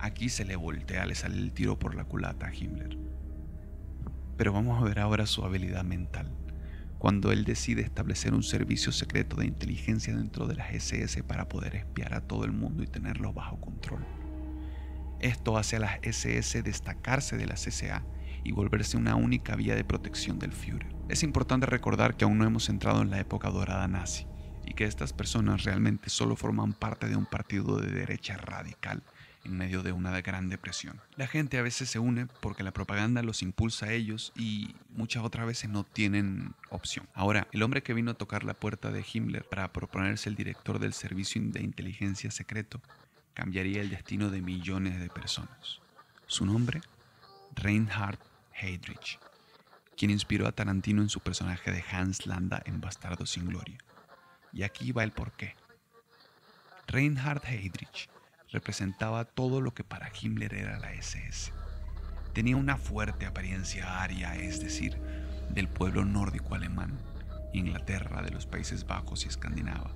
Aquí 0.00 0.28
se 0.28 0.44
le 0.44 0.56
voltea, 0.56 1.06
le 1.06 1.14
sale 1.14 1.36
el 1.36 1.52
tiro 1.52 1.78
por 1.78 1.94
la 1.94 2.06
culata 2.06 2.48
a 2.48 2.52
Himmler. 2.52 3.11
Pero 4.36 4.52
vamos 4.52 4.80
a 4.80 4.84
ver 4.84 4.98
ahora 4.98 5.26
su 5.26 5.44
habilidad 5.44 5.84
mental, 5.84 6.30
cuando 6.98 7.32
él 7.32 7.44
decide 7.44 7.82
establecer 7.82 8.34
un 8.34 8.42
servicio 8.42 8.92
secreto 8.92 9.36
de 9.36 9.46
inteligencia 9.46 10.16
dentro 10.16 10.46
de 10.46 10.54
las 10.54 10.72
SS 10.72 11.22
para 11.24 11.48
poder 11.48 11.76
espiar 11.76 12.14
a 12.14 12.20
todo 12.20 12.44
el 12.44 12.52
mundo 12.52 12.82
y 12.82 12.86
tenerlos 12.86 13.34
bajo 13.34 13.60
control. 13.60 14.04
Esto 15.20 15.56
hace 15.56 15.76
a 15.76 15.80
las 15.80 15.98
SS 16.02 16.62
destacarse 16.62 17.36
de 17.36 17.46
la 17.46 17.54
CCA 17.54 18.04
y 18.44 18.52
volverse 18.52 18.96
una 18.96 19.14
única 19.14 19.54
vía 19.54 19.76
de 19.76 19.84
protección 19.84 20.38
del 20.38 20.52
Führer. 20.52 20.94
Es 21.08 21.22
importante 21.22 21.66
recordar 21.66 22.16
que 22.16 22.24
aún 22.24 22.38
no 22.38 22.44
hemos 22.44 22.68
entrado 22.68 23.02
en 23.02 23.10
la 23.10 23.20
época 23.20 23.50
dorada 23.50 23.86
nazi 23.86 24.26
y 24.64 24.74
que 24.74 24.84
estas 24.84 25.12
personas 25.12 25.64
realmente 25.64 26.08
solo 26.08 26.36
forman 26.36 26.72
parte 26.72 27.08
de 27.08 27.16
un 27.16 27.26
partido 27.26 27.78
de 27.78 27.90
derecha 27.90 28.36
radical 28.36 29.02
en 29.44 29.56
medio 29.56 29.82
de 29.82 29.92
una 29.92 30.20
gran 30.20 30.48
depresión. 30.48 31.00
La 31.16 31.26
gente 31.26 31.58
a 31.58 31.62
veces 31.62 31.90
se 31.90 31.98
une 31.98 32.26
porque 32.40 32.62
la 32.62 32.72
propaganda 32.72 33.22
los 33.22 33.42
impulsa 33.42 33.86
a 33.86 33.92
ellos 33.92 34.32
y 34.36 34.74
muchas 34.90 35.24
otras 35.24 35.46
veces 35.46 35.70
no 35.70 35.84
tienen 35.84 36.54
opción. 36.70 37.08
Ahora, 37.14 37.48
el 37.52 37.62
hombre 37.62 37.82
que 37.82 37.94
vino 37.94 38.12
a 38.12 38.14
tocar 38.14 38.44
la 38.44 38.54
puerta 38.54 38.90
de 38.90 39.04
Himmler 39.12 39.44
para 39.44 39.72
proponerse 39.72 40.28
el 40.28 40.36
director 40.36 40.78
del 40.78 40.92
servicio 40.92 41.42
de 41.44 41.62
inteligencia 41.62 42.30
secreto 42.30 42.80
cambiaría 43.34 43.80
el 43.80 43.90
destino 43.90 44.30
de 44.30 44.42
millones 44.42 45.00
de 45.00 45.08
personas. 45.08 45.80
Su 46.26 46.46
nombre, 46.46 46.80
Reinhard 47.54 48.18
Heydrich, 48.54 49.18
quien 49.96 50.10
inspiró 50.10 50.46
a 50.46 50.52
Tarantino 50.52 51.02
en 51.02 51.08
su 51.08 51.20
personaje 51.20 51.70
de 51.70 51.84
Hans 51.90 52.26
Landa 52.26 52.62
en 52.64 52.80
Bastardo 52.80 53.26
sin 53.26 53.46
Gloria. 53.46 53.78
Y 54.52 54.62
aquí 54.62 54.92
va 54.92 55.04
el 55.04 55.12
porqué. 55.12 55.54
Reinhard 56.86 57.42
Heydrich 57.46 58.11
representaba 58.52 59.24
todo 59.24 59.60
lo 59.60 59.74
que 59.74 59.82
para 59.82 60.10
Himmler 60.10 60.54
era 60.54 60.78
la 60.78 60.92
SS. 60.92 61.52
Tenía 62.34 62.56
una 62.56 62.76
fuerte 62.76 63.26
apariencia 63.26 64.02
aria, 64.02 64.36
es 64.36 64.60
decir, 64.60 64.98
del 65.50 65.68
pueblo 65.68 66.04
nórdico 66.04 66.54
alemán, 66.54 66.98
Inglaterra, 67.52 68.22
de 68.22 68.30
los 68.30 68.46
Países 68.46 68.86
Bajos 68.86 69.24
y 69.24 69.28
Escandinava. 69.28 69.90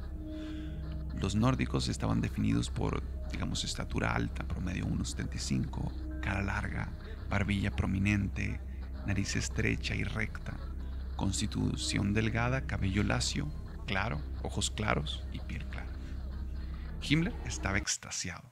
Los 1.20 1.34
nórdicos 1.34 1.88
estaban 1.88 2.20
definidos 2.20 2.70
por, 2.70 3.02
digamos, 3.30 3.64
estatura 3.64 4.14
alta, 4.14 4.44
promedio 4.44 4.86
1,75, 4.86 6.20
cara 6.20 6.42
larga, 6.42 6.90
barbilla 7.30 7.70
prominente, 7.70 8.60
nariz 9.06 9.36
estrecha 9.36 9.94
y 9.94 10.04
recta, 10.04 10.54
constitución 11.16 12.12
delgada, 12.12 12.66
cabello 12.66 13.02
lacio, 13.02 13.48
claro, 13.86 14.20
ojos 14.42 14.70
claros 14.70 15.24
y 15.32 15.38
piel 15.40 15.64
clara. 15.66 15.95
Himmler 17.02 17.34
estaba 17.44 17.78
extasiado. 17.78 18.50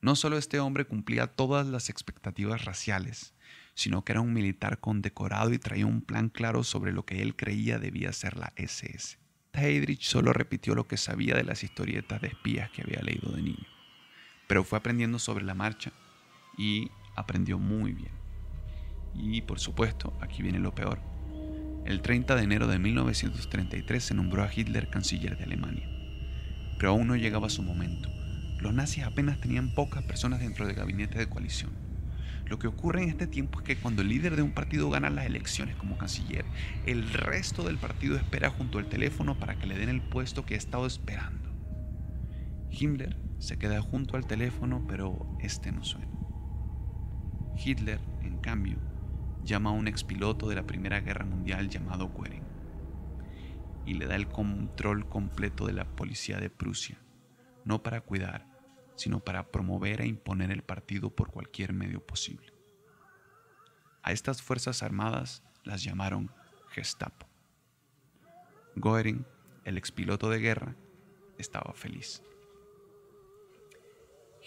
No 0.00 0.14
solo 0.14 0.38
este 0.38 0.60
hombre 0.60 0.84
cumplía 0.84 1.26
todas 1.26 1.66
las 1.66 1.88
expectativas 1.88 2.64
raciales, 2.64 3.34
sino 3.74 4.04
que 4.04 4.12
era 4.12 4.20
un 4.20 4.32
militar 4.32 4.78
condecorado 4.78 5.52
y 5.52 5.58
traía 5.58 5.86
un 5.86 6.02
plan 6.02 6.28
claro 6.28 6.64
sobre 6.64 6.92
lo 6.92 7.04
que 7.04 7.22
él 7.22 7.34
creía 7.34 7.78
debía 7.78 8.12
ser 8.12 8.36
la 8.36 8.52
SS. 8.56 9.18
Heydrich 9.52 10.02
solo 10.02 10.32
repitió 10.32 10.74
lo 10.74 10.86
que 10.86 10.96
sabía 10.96 11.34
de 11.34 11.44
las 11.44 11.64
historietas 11.64 12.20
de 12.20 12.28
espías 12.28 12.70
que 12.70 12.82
había 12.82 13.02
leído 13.02 13.32
de 13.32 13.42
niño, 13.42 13.66
pero 14.46 14.64
fue 14.64 14.78
aprendiendo 14.78 15.18
sobre 15.18 15.44
la 15.44 15.54
marcha 15.54 15.92
y 16.58 16.90
aprendió 17.16 17.58
muy 17.58 17.92
bien. 17.92 18.12
Y 19.14 19.40
por 19.40 19.58
supuesto, 19.58 20.16
aquí 20.20 20.42
viene 20.42 20.58
lo 20.58 20.74
peor. 20.74 21.00
El 21.86 22.02
30 22.02 22.36
de 22.36 22.42
enero 22.42 22.66
de 22.66 22.78
1933 22.78 24.04
se 24.04 24.14
nombró 24.14 24.42
a 24.42 24.50
Hitler 24.54 24.90
canciller 24.90 25.38
de 25.38 25.44
Alemania. 25.44 25.95
Pero 26.78 26.90
aún 26.90 27.06
no 27.06 27.16
llegaba 27.16 27.48
su 27.48 27.62
momento. 27.62 28.10
Los 28.60 28.74
nazis 28.74 29.04
apenas 29.04 29.40
tenían 29.40 29.74
pocas 29.74 30.02
personas 30.02 30.40
dentro 30.40 30.66
del 30.66 30.76
gabinete 30.76 31.18
de 31.18 31.28
coalición. 31.28 31.70
Lo 32.46 32.58
que 32.58 32.68
ocurre 32.68 33.02
en 33.02 33.08
este 33.08 33.26
tiempo 33.26 33.58
es 33.58 33.64
que 33.64 33.76
cuando 33.76 34.02
el 34.02 34.08
líder 34.08 34.36
de 34.36 34.42
un 34.42 34.52
partido 34.52 34.88
gana 34.88 35.10
las 35.10 35.26
elecciones 35.26 35.74
como 35.76 35.98
canciller, 35.98 36.44
el 36.86 37.10
resto 37.12 37.64
del 37.64 37.76
partido 37.76 38.16
espera 38.16 38.50
junto 38.50 38.78
al 38.78 38.88
teléfono 38.88 39.38
para 39.38 39.58
que 39.58 39.66
le 39.66 39.76
den 39.76 39.88
el 39.88 40.00
puesto 40.00 40.46
que 40.46 40.54
ha 40.54 40.58
estado 40.58 40.86
esperando. 40.86 41.50
Himmler 42.70 43.16
se 43.38 43.58
queda 43.58 43.80
junto 43.82 44.16
al 44.16 44.26
teléfono, 44.26 44.84
pero 44.86 45.36
este 45.40 45.72
no 45.72 45.84
suena. 45.84 46.12
Hitler, 47.56 48.00
en 48.22 48.38
cambio, 48.38 48.78
llama 49.44 49.70
a 49.70 49.74
un 49.74 49.88
expiloto 49.88 50.48
de 50.48 50.54
la 50.54 50.66
Primera 50.66 51.00
Guerra 51.00 51.24
Mundial 51.24 51.68
llamado 51.68 52.08
Goering 52.08 52.45
y 53.86 53.94
le 53.94 54.06
da 54.06 54.16
el 54.16 54.28
control 54.28 55.08
completo 55.08 55.66
de 55.66 55.72
la 55.72 55.84
policía 55.84 56.38
de 56.38 56.50
Prusia, 56.50 56.98
no 57.64 57.82
para 57.82 58.00
cuidar, 58.00 58.46
sino 58.96 59.20
para 59.20 59.50
promover 59.50 60.00
e 60.00 60.06
imponer 60.06 60.50
el 60.50 60.62
partido 60.62 61.10
por 61.10 61.30
cualquier 61.30 61.72
medio 61.72 62.04
posible. 62.04 62.52
A 64.02 64.12
estas 64.12 64.42
fuerzas 64.42 64.82
armadas 64.82 65.42
las 65.64 65.82
llamaron 65.82 66.30
Gestapo. 66.68 67.26
Goering, 68.74 69.24
el 69.64 69.78
expiloto 69.78 70.28
de 70.30 70.38
guerra, 70.38 70.76
estaba 71.38 71.72
feliz. 71.72 72.22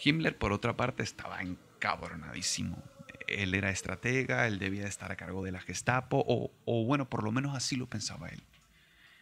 Himmler, 0.03 0.37
por 0.37 0.53
otra 0.53 0.75
parte, 0.77 1.03
estaba 1.03 1.41
encabronadísimo. 1.41 2.81
Él 3.27 3.53
era 3.53 3.69
estratega, 3.69 4.47
él 4.47 4.59
debía 4.59 4.87
estar 4.87 5.11
a 5.11 5.17
cargo 5.17 5.43
de 5.43 5.51
la 5.51 5.59
Gestapo, 5.59 6.23
o, 6.27 6.51
o 6.65 6.85
bueno, 6.85 7.09
por 7.09 7.23
lo 7.23 7.31
menos 7.31 7.55
así 7.55 7.75
lo 7.75 7.87
pensaba 7.87 8.29
él. 8.29 8.43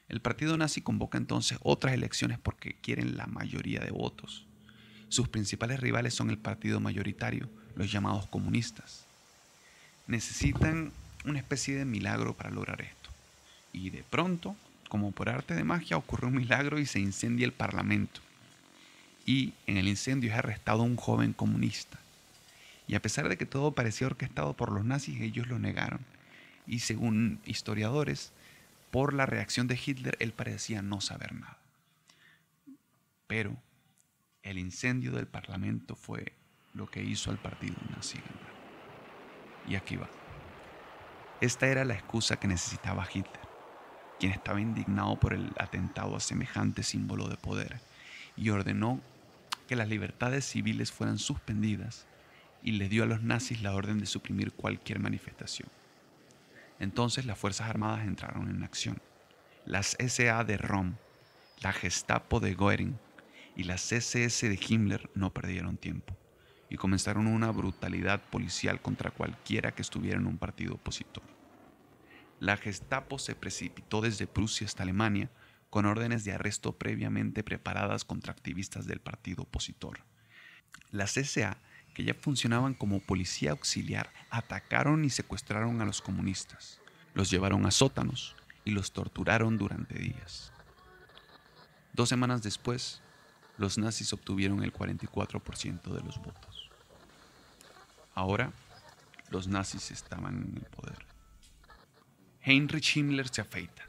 El 0.09 0.21
partido 0.21 0.57
nazi 0.57 0.81
convoca 0.81 1.17
entonces 1.17 1.57
otras 1.61 1.93
elecciones 1.93 2.39
porque 2.39 2.75
quieren 2.81 3.17
la 3.17 3.27
mayoría 3.27 3.81
de 3.81 3.91
votos. 3.91 4.45
Sus 5.09 5.27
principales 5.27 5.79
rivales 5.79 6.13
son 6.13 6.29
el 6.29 6.37
partido 6.37 6.79
mayoritario, 6.79 7.49
los 7.75 7.91
llamados 7.91 8.27
comunistas. 8.27 9.05
Necesitan 10.07 10.91
una 11.25 11.39
especie 11.39 11.75
de 11.75 11.85
milagro 11.85 12.35
para 12.35 12.49
lograr 12.49 12.81
esto. 12.81 13.09
Y 13.73 13.89
de 13.89 14.03
pronto, 14.03 14.55
como 14.89 15.11
por 15.11 15.29
arte 15.29 15.53
de 15.53 15.63
magia, 15.63 15.97
ocurre 15.97 16.27
un 16.27 16.35
milagro 16.35 16.79
y 16.79 16.85
se 16.85 16.99
incendia 16.99 17.45
el 17.45 17.53
parlamento. 17.53 18.21
Y 19.25 19.53
en 19.65 19.75
el 19.77 19.89
incendio 19.89 20.31
es 20.31 20.37
arrestado 20.37 20.83
un 20.83 20.95
joven 20.95 21.33
comunista. 21.33 21.99
Y 22.87 22.95
a 22.95 23.01
pesar 23.01 23.27
de 23.27 23.37
que 23.37 23.45
todo 23.45 23.71
parecía 23.71 24.07
orquestado 24.07 24.53
por 24.53 24.71
los 24.71 24.85
nazis, 24.85 25.19
ellos 25.19 25.47
lo 25.47 25.59
negaron. 25.59 25.99
Y 26.65 26.79
según 26.79 27.39
historiadores, 27.45 28.31
por 28.91 29.13
la 29.13 29.25
reacción 29.25 29.67
de 29.67 29.79
Hitler, 29.83 30.17
él 30.19 30.33
parecía 30.33 30.81
no 30.81 31.01
saber 31.01 31.33
nada. 31.33 31.59
Pero 33.27 33.57
el 34.43 34.57
incendio 34.57 35.11
del 35.11 35.27
Parlamento 35.27 35.95
fue 35.95 36.33
lo 36.73 36.89
que 36.89 37.03
hizo 37.03 37.31
al 37.31 37.37
partido 37.37 37.75
nazi 37.95 38.19
Y 39.67 39.75
aquí 39.75 39.95
va. 39.97 40.09
Esta 41.41 41.67
era 41.67 41.85
la 41.85 41.93
excusa 41.93 42.37
que 42.39 42.47
necesitaba 42.47 43.07
Hitler, 43.11 43.47
quien 44.19 44.31
estaba 44.31 44.61
indignado 44.61 45.19
por 45.19 45.33
el 45.33 45.51
atentado 45.59 46.15
a 46.15 46.19
semejante 46.19 46.81
símbolo 46.83 47.27
de 47.27 47.37
poder 47.37 47.79
y 48.35 48.49
ordenó 48.49 49.01
que 49.67 49.75
las 49.75 49.89
libertades 49.89 50.45
civiles 50.45 50.91
fueran 50.91 51.19
suspendidas 51.19 52.07
y 52.63 52.73
le 52.73 52.89
dio 52.89 53.03
a 53.03 53.07
los 53.07 53.21
nazis 53.21 53.61
la 53.61 53.73
orden 53.73 53.99
de 53.99 54.05
suprimir 54.05 54.53
cualquier 54.53 54.99
manifestación. 54.99 55.69
Entonces 56.79 57.25
las 57.25 57.37
Fuerzas 57.37 57.69
Armadas 57.69 58.05
entraron 58.05 58.49
en 58.49 58.63
acción. 58.63 59.01
Las 59.65 59.97
SA 59.99 60.43
de 60.43 60.57
Rom, 60.57 60.95
la 61.61 61.73
Gestapo 61.73 62.39
de 62.39 62.53
Goering 62.53 62.97
y 63.55 63.63
las 63.63 63.91
SS 63.91 64.47
de 64.47 64.59
Himmler 64.67 65.09
no 65.15 65.33
perdieron 65.33 65.77
tiempo 65.77 66.15
y 66.69 66.77
comenzaron 66.77 67.27
una 67.27 67.51
brutalidad 67.51 68.21
policial 68.29 68.81
contra 68.81 69.11
cualquiera 69.11 69.73
que 69.73 69.81
estuviera 69.81 70.17
en 70.17 70.27
un 70.27 70.37
partido 70.37 70.75
opositor. 70.75 71.23
La 72.39 72.57
Gestapo 72.57 73.17
se 73.17 73.35
precipitó 73.35 74.01
desde 74.01 74.27
Prusia 74.27 74.67
hasta 74.67 74.83
Alemania 74.83 75.31
con 75.69 75.85
órdenes 75.85 76.23
de 76.23 76.33
arresto 76.33 76.77
previamente 76.77 77.43
preparadas 77.43 78.05
contra 78.05 78.31
activistas 78.31 78.85
del 78.85 78.99
partido 78.99 79.43
opositor. 79.43 80.01
Las 80.91 81.13
SA 81.13 81.57
que 81.97 82.03
ya 82.03 82.13
funcionaban 82.13 82.75
como 82.75 82.99
policía 82.99 83.49
auxiliar, 83.49 84.13
atacaron 84.29 85.03
y 85.03 85.09
secuestraron 85.09 85.81
a 85.81 85.85
los 85.85 85.99
comunistas. 85.99 86.79
Los 87.15 87.31
llevaron 87.31 87.65
a 87.65 87.71
sótanos 87.71 88.35
y 88.65 88.69
los 88.69 88.91
torturaron 88.91 89.57
durante 89.57 89.97
días. 89.97 90.51
Dos 91.93 92.07
semanas 92.07 92.43
después, 92.43 93.01
los 93.57 93.79
nazis 93.79 94.13
obtuvieron 94.13 94.63
el 94.63 94.71
44% 94.71 95.81
de 95.91 96.01
los 96.03 96.19
votos. 96.19 96.69
Ahora, 98.13 98.51
los 99.31 99.47
nazis 99.47 99.89
estaban 99.89 100.35
en 100.35 100.57
el 100.57 100.69
poder. 100.69 101.03
Heinrich 102.41 102.95
Himmler 102.95 103.27
se 103.29 103.41
afeita, 103.41 103.87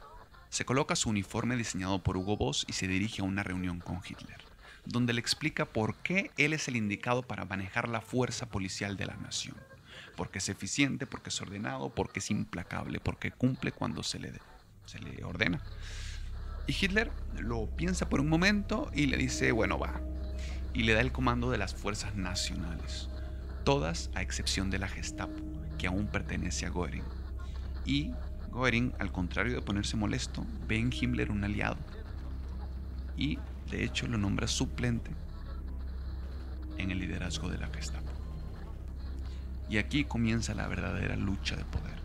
se 0.49 0.65
coloca 0.65 0.95
su 0.95 1.11
uniforme 1.11 1.55
diseñado 1.57 2.01
por 2.01 2.17
Hugo 2.17 2.37
Boss 2.37 2.65
y 2.67 2.73
se 2.73 2.87
dirige 2.87 3.21
a 3.21 3.25
una 3.25 3.43
reunión 3.43 3.79
con 3.79 3.97
Hitler 3.97 4.48
donde 4.89 5.13
le 5.13 5.21
explica 5.21 5.65
por 5.65 5.95
qué 5.97 6.31
él 6.37 6.53
es 6.53 6.67
el 6.67 6.75
indicado 6.75 7.21
para 7.21 7.45
manejar 7.45 7.87
la 7.87 8.01
fuerza 8.01 8.47
policial 8.47 8.97
de 8.97 9.05
la 9.05 9.15
nación. 9.17 9.55
Porque 10.15 10.39
es 10.39 10.49
eficiente, 10.49 11.05
porque 11.05 11.29
es 11.29 11.41
ordenado, 11.41 11.93
porque 11.93 12.19
es 12.19 12.31
implacable, 12.31 12.99
porque 12.99 13.31
cumple 13.31 13.71
cuando 13.71 14.01
se 14.01 14.19
le, 14.19 14.33
se 14.85 14.99
le 14.99 15.23
ordena. 15.23 15.61
Y 16.65 16.71
Hitler 16.71 17.11
lo 17.39 17.67
piensa 17.67 18.09
por 18.09 18.19
un 18.19 18.29
momento 18.29 18.89
y 18.93 19.05
le 19.05 19.17
dice, 19.17 19.51
bueno, 19.51 19.77
va. 19.77 20.01
Y 20.73 20.83
le 20.83 20.93
da 20.93 21.01
el 21.01 21.11
comando 21.11 21.51
de 21.51 21.59
las 21.59 21.75
fuerzas 21.75 22.15
nacionales, 22.15 23.09
todas 23.63 24.09
a 24.15 24.21
excepción 24.21 24.69
de 24.71 24.79
la 24.79 24.87
Gestapo, 24.87 25.39
que 25.77 25.87
aún 25.87 26.07
pertenece 26.07 26.65
a 26.65 26.69
Göring. 26.69 27.03
Y 27.85 28.11
Göring, 28.51 28.93
al 28.99 29.11
contrario 29.11 29.53
de 29.53 29.61
ponerse 29.61 29.97
molesto, 29.97 30.45
ve 30.67 30.77
en 30.77 30.91
Himmler 30.91 31.31
un 31.31 31.43
aliado. 31.43 31.77
Y 33.17 33.37
de 33.69 33.83
hecho, 33.83 34.07
lo 34.07 34.17
nombra 34.17 34.47
suplente 34.47 35.11
en 36.77 36.91
el 36.91 36.99
liderazgo 36.99 37.49
de 37.49 37.57
la 37.57 37.67
Gestapo. 37.67 38.11
Y 39.69 39.77
aquí 39.77 40.05
comienza 40.05 40.55
la 40.55 40.67
verdadera 40.67 41.15
lucha 41.15 41.55
de 41.55 41.65
poder. 41.65 41.99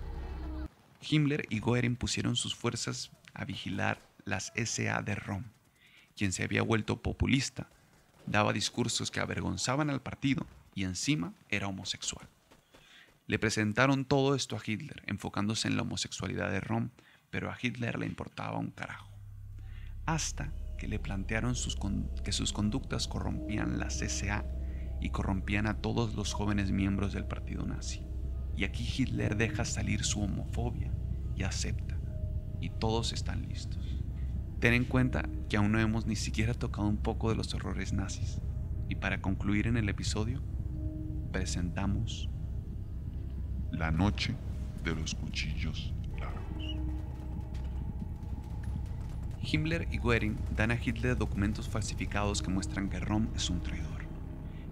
Himmler 1.01 1.47
y 1.49 1.61
Goering 1.61 1.97
pusieron 1.97 2.37
sus 2.37 2.55
fuerzas 2.55 3.11
a 3.33 3.45
vigilar 3.45 4.01
las 4.25 4.53
SA 4.57 5.03
de 5.03 5.15
Rom, 5.15 5.45
quien 6.17 6.33
se 6.33 6.45
había 6.45 6.63
vuelto 6.63 7.03
populista, 7.03 7.69
daba 8.27 8.53
discursos 8.53 9.11
que 9.11 9.21
avergonzaban 9.21 9.91
al 9.91 10.01
partido 10.01 10.47
y 10.75 10.85
encima 10.85 11.35
era 11.49 11.69
homosexual. 11.69 12.29
Le 13.27 13.39
presentaron 13.39 14.05
todo 14.05 14.35
esto 14.35 14.57
a 14.57 14.61
Hitler, 14.65 15.03
enfocándose 15.07 15.69
en 15.69 15.77
la 15.77 15.83
homosexualidad 15.83 16.51
de 16.51 16.61
Rom, 16.61 16.91
pero 17.31 17.51
a 17.51 17.57
Hitler 17.61 17.99
le 17.99 18.07
importaba 18.07 18.59
un 18.59 18.71
carajo. 18.71 19.09
Hasta 20.05 20.53
que 20.77 20.89
le 20.89 20.99
plantearon 20.99 21.55
que 22.23 22.33
sus 22.33 22.53
conductas 22.53 23.09
corrompían 23.09 23.79
la 23.79 23.87
CSA 23.87 24.45
y 25.01 25.11
corrompían 25.11 25.67
a 25.67 25.79
todos 25.79 26.15
los 26.15 26.33
jóvenes 26.33 26.71
miembros 26.71 27.13
del 27.13 27.27
partido 27.27 27.67
nazi. 27.67 28.07
Y 28.57 28.65
aquí 28.65 28.89
Hitler 28.97 29.37
deja 29.37 29.65
salir 29.65 30.05
su 30.05 30.23
homofobia 30.23 30.93
y 31.37 31.43
acepta. 31.43 31.99
Y 32.61 32.71
todos 32.71 33.13
están 33.13 33.49
listos. 33.49 34.01
Ten 34.61 34.75
en 34.75 34.85
cuenta 34.85 35.29
que 35.49 35.57
aún 35.57 35.73
no 35.73 35.81
hemos 35.81 36.07
ni 36.07 36.17
siquiera 36.17 36.55
tocado 36.55 36.89
un 36.89 36.97
poco 36.97 37.29
de 37.29 37.37
los 37.37 37.53
horrores 37.55 37.93
nazis. 37.93 38.41
Y 38.89 38.95
para 38.95 39.21
concluir 39.21 39.67
en 39.67 39.77
el 39.77 39.89
episodio, 39.89 40.43
presentamos 41.33 42.31
La 43.73 43.91
noche 43.91 44.37
de 44.85 44.95
los 44.95 45.15
cuchillos 45.15 45.93
Himmler 49.45 49.89
y 49.91 49.99
Goering 49.99 50.39
dan 50.57 50.71
a 50.71 50.79
Hitler 50.83 51.17
documentos 51.17 51.69
falsificados 51.69 52.43
que 52.43 52.51
muestran 52.51 52.89
que 52.89 53.01
Rom 53.01 53.29
es 53.35 53.51
un 53.51 53.63
traidor. 53.63 54.05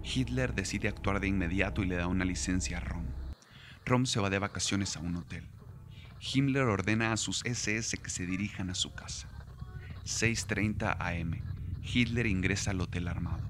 Hitler 0.03 0.53
decide 0.53 0.87
actuar 0.87 1.19
de 1.19 1.27
inmediato 1.27 1.83
y 1.83 1.87
le 1.87 1.95
da 1.95 2.07
una 2.07 2.25
licencia 2.25 2.77
a 2.77 2.81
Rom. 2.81 3.05
Rom 3.85 4.05
se 4.05 4.19
va 4.19 4.29
de 4.29 4.39
vacaciones 4.39 4.97
a 4.97 5.01
un 5.01 5.15
hotel. 5.15 5.45
Himmler 6.19 6.63
ordena 6.63 7.13
a 7.13 7.17
sus 7.17 7.45
SS 7.45 7.97
que 7.97 8.09
se 8.09 8.25
dirijan 8.25 8.69
a 8.69 8.75
su 8.75 8.93
casa. 8.93 9.27
6.30 10.05 10.97
am. 10.99 11.41
Hitler 11.81 12.27
ingresa 12.27 12.71
al 12.71 12.81
hotel 12.81 13.07
armado. 13.07 13.47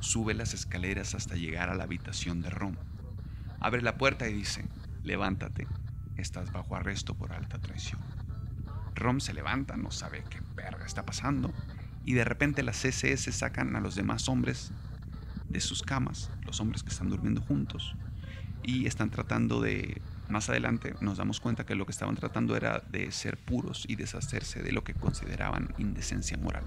Sube 0.00 0.34
las 0.34 0.54
escaleras 0.54 1.14
hasta 1.14 1.34
llegar 1.34 1.68
a 1.68 1.74
la 1.74 1.84
habitación 1.84 2.40
de 2.40 2.50
Rom. 2.50 2.76
Abre 3.58 3.82
la 3.82 3.98
puerta 3.98 4.28
y 4.28 4.34
dice, 4.34 4.64
levántate, 5.02 5.66
estás 6.16 6.52
bajo 6.52 6.76
arresto 6.76 7.14
por 7.14 7.32
alta 7.32 7.58
traición. 7.58 8.00
Rom 9.00 9.20
se 9.20 9.34
levanta, 9.34 9.76
no 9.76 9.90
sabe 9.90 10.22
qué 10.30 10.40
verga 10.54 10.86
está 10.86 11.04
pasando, 11.04 11.52
y 12.04 12.14
de 12.14 12.24
repente 12.24 12.62
las 12.62 12.84
SS 12.84 13.32
sacan 13.32 13.74
a 13.74 13.80
los 13.80 13.94
demás 13.96 14.28
hombres 14.28 14.70
de 15.48 15.60
sus 15.60 15.82
camas, 15.82 16.30
los 16.46 16.60
hombres 16.60 16.82
que 16.82 16.90
están 16.90 17.08
durmiendo 17.08 17.40
juntos, 17.40 17.96
y 18.62 18.86
están 18.86 19.10
tratando 19.10 19.60
de, 19.60 20.00
más 20.28 20.48
adelante 20.48 20.94
nos 21.00 21.18
damos 21.18 21.40
cuenta 21.40 21.66
que 21.66 21.74
lo 21.74 21.86
que 21.86 21.92
estaban 21.92 22.14
tratando 22.14 22.56
era 22.56 22.82
de 22.90 23.10
ser 23.10 23.36
puros 23.36 23.84
y 23.88 23.96
deshacerse 23.96 24.62
de 24.62 24.72
lo 24.72 24.84
que 24.84 24.94
consideraban 24.94 25.74
indecencia 25.78 26.36
moral. 26.36 26.64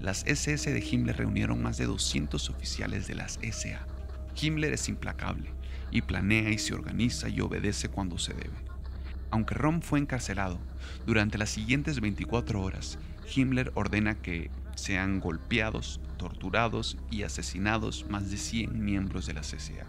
Las 0.00 0.24
SS 0.26 0.72
de 0.72 0.80
Himmler 0.80 1.16
reunieron 1.16 1.62
más 1.62 1.76
de 1.76 1.86
200 1.86 2.50
oficiales 2.50 3.06
de 3.06 3.14
las 3.14 3.38
SA. 3.42 3.86
Himmler 4.40 4.72
es 4.72 4.88
implacable 4.88 5.52
y 5.90 6.02
planea 6.02 6.50
y 6.50 6.58
se 6.58 6.74
organiza 6.74 7.28
y 7.28 7.40
obedece 7.40 7.88
cuando 7.88 8.18
se 8.18 8.34
debe. 8.34 8.73
Aunque 9.34 9.54
Rom 9.54 9.80
fue 9.80 9.98
encarcelado, 9.98 10.60
durante 11.06 11.38
las 11.38 11.50
siguientes 11.50 11.98
24 11.98 12.62
horas, 12.62 13.00
Himmler 13.34 13.72
ordena 13.74 14.22
que 14.22 14.48
sean 14.76 15.18
golpeados, 15.18 16.00
torturados 16.18 16.96
y 17.10 17.24
asesinados 17.24 18.08
más 18.08 18.30
de 18.30 18.36
100 18.36 18.84
miembros 18.84 19.26
de 19.26 19.34
la 19.34 19.40
CCA. 19.40 19.88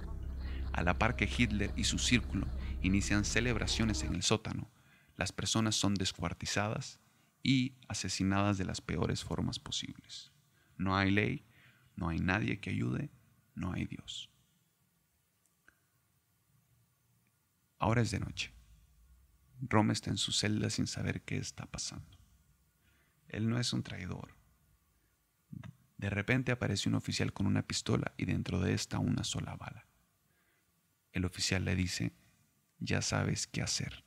A 0.73 0.81
la 0.81 0.97
par 0.97 1.15
que 1.15 1.29
Hitler 1.29 1.71
y 1.75 1.84
su 1.84 1.99
círculo 1.99 2.47
inician 2.81 3.23
celebraciones 3.23 4.01
en 4.01 4.15
el 4.15 4.23
sótano, 4.23 4.67
las 5.15 5.31
personas 5.31 5.75
son 5.75 5.93
descuartizadas 5.93 6.99
y 7.43 7.75
asesinadas 7.88 8.58
de 8.58 8.65
las 8.65 8.81
peores 8.81 9.23
formas 9.23 9.60
posibles. 9.60 10.31
No 10.75 10.97
hay 10.97 11.12
ley, 11.12 11.45
no 11.95 12.10
hay 12.10 12.17
nadie 12.17 12.60
que 12.60 12.71
ayude 12.71 13.12
no 13.53 13.73
hay 13.73 13.86
Dios. 13.86 14.27
Ahora 17.77 18.01
es 18.01 18.10
de 18.10 18.19
noche. 18.19 18.54
Rom 19.67 19.91
está 19.91 20.10
en 20.10 20.17
su 20.17 20.32
celda 20.32 20.69
sin 20.69 20.88
saber 20.88 21.23
qué 21.23 21.38
está 21.38 21.65
pasando. 21.65 22.17
Él 23.28 23.49
no 23.49 23.60
es 23.60 23.73
un 23.73 23.84
traidor. 23.84 24.36
De 25.97 26.10
repente 26.10 26.51
aparece 26.51 26.89
un 26.89 26.95
oficial 26.95 27.34
con 27.34 27.47
una 27.47 27.63
pistola 27.63 28.13
y 28.17 28.25
dentro 28.25 28.60
de 28.60 28.73
esta 28.73 28.99
una 28.99 29.23
sola 29.23 29.56
bala. 29.56 29.88
El 31.13 31.25
oficial 31.25 31.65
le 31.65 31.75
dice, 31.75 32.13
ya 32.80 33.01
sabes 33.01 33.47
qué 33.47 33.62
hacer. 33.62 34.04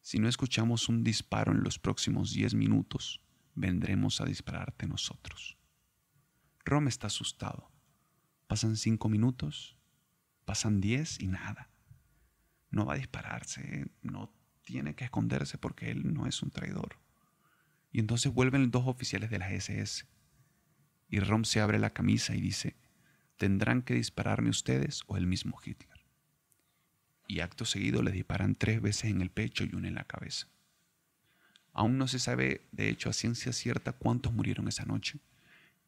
Si 0.00 0.18
no 0.18 0.28
escuchamos 0.28 0.88
un 0.88 1.04
disparo 1.04 1.52
en 1.52 1.62
los 1.62 1.78
próximos 1.78 2.32
10 2.32 2.54
minutos, 2.54 3.20
vendremos 3.54 4.20
a 4.20 4.24
dispararte 4.24 4.86
nosotros. 4.86 5.56
Rom 6.64 6.88
está 6.88 7.06
asustado. 7.06 7.70
Pasan 8.46 8.76
cinco 8.76 9.08
minutos, 9.08 9.76
pasan 10.44 10.80
diez 10.80 11.20
y 11.20 11.26
nada. 11.26 11.70
No 12.70 12.86
va 12.86 12.94
a 12.94 12.98
dispararse, 12.98 13.86
no 14.02 14.32
tiene 14.62 14.94
que 14.94 15.04
esconderse 15.04 15.58
porque 15.58 15.90
él 15.90 16.12
no 16.12 16.26
es 16.26 16.42
un 16.42 16.50
traidor. 16.50 16.98
Y 17.92 18.00
entonces 18.00 18.32
vuelven 18.32 18.70
dos 18.70 18.86
oficiales 18.86 19.30
de 19.30 19.38
la 19.38 19.50
SS. 19.50 20.04
Y 21.08 21.20
Rom 21.20 21.44
se 21.44 21.60
abre 21.60 21.78
la 21.78 21.90
camisa 21.90 22.34
y 22.34 22.40
dice, 22.40 22.76
tendrán 23.36 23.82
que 23.82 23.94
dispararme 23.94 24.50
ustedes 24.50 25.02
o 25.06 25.16
el 25.16 25.26
mismo 25.26 25.58
Hitler. 25.64 26.04
Y 27.28 27.40
acto 27.40 27.64
seguido 27.64 28.02
le 28.02 28.10
disparan 28.10 28.54
tres 28.54 28.80
veces 28.80 29.10
en 29.10 29.20
el 29.20 29.30
pecho 29.30 29.64
y 29.64 29.74
una 29.74 29.88
en 29.88 29.94
la 29.94 30.04
cabeza. 30.04 30.48
Aún 31.72 31.98
no 31.98 32.08
se 32.08 32.18
sabe, 32.18 32.66
de 32.72 32.88
hecho, 32.88 33.10
a 33.10 33.12
ciencia 33.12 33.52
cierta 33.52 33.92
cuántos 33.92 34.32
murieron 34.32 34.66
esa 34.66 34.84
noche, 34.84 35.20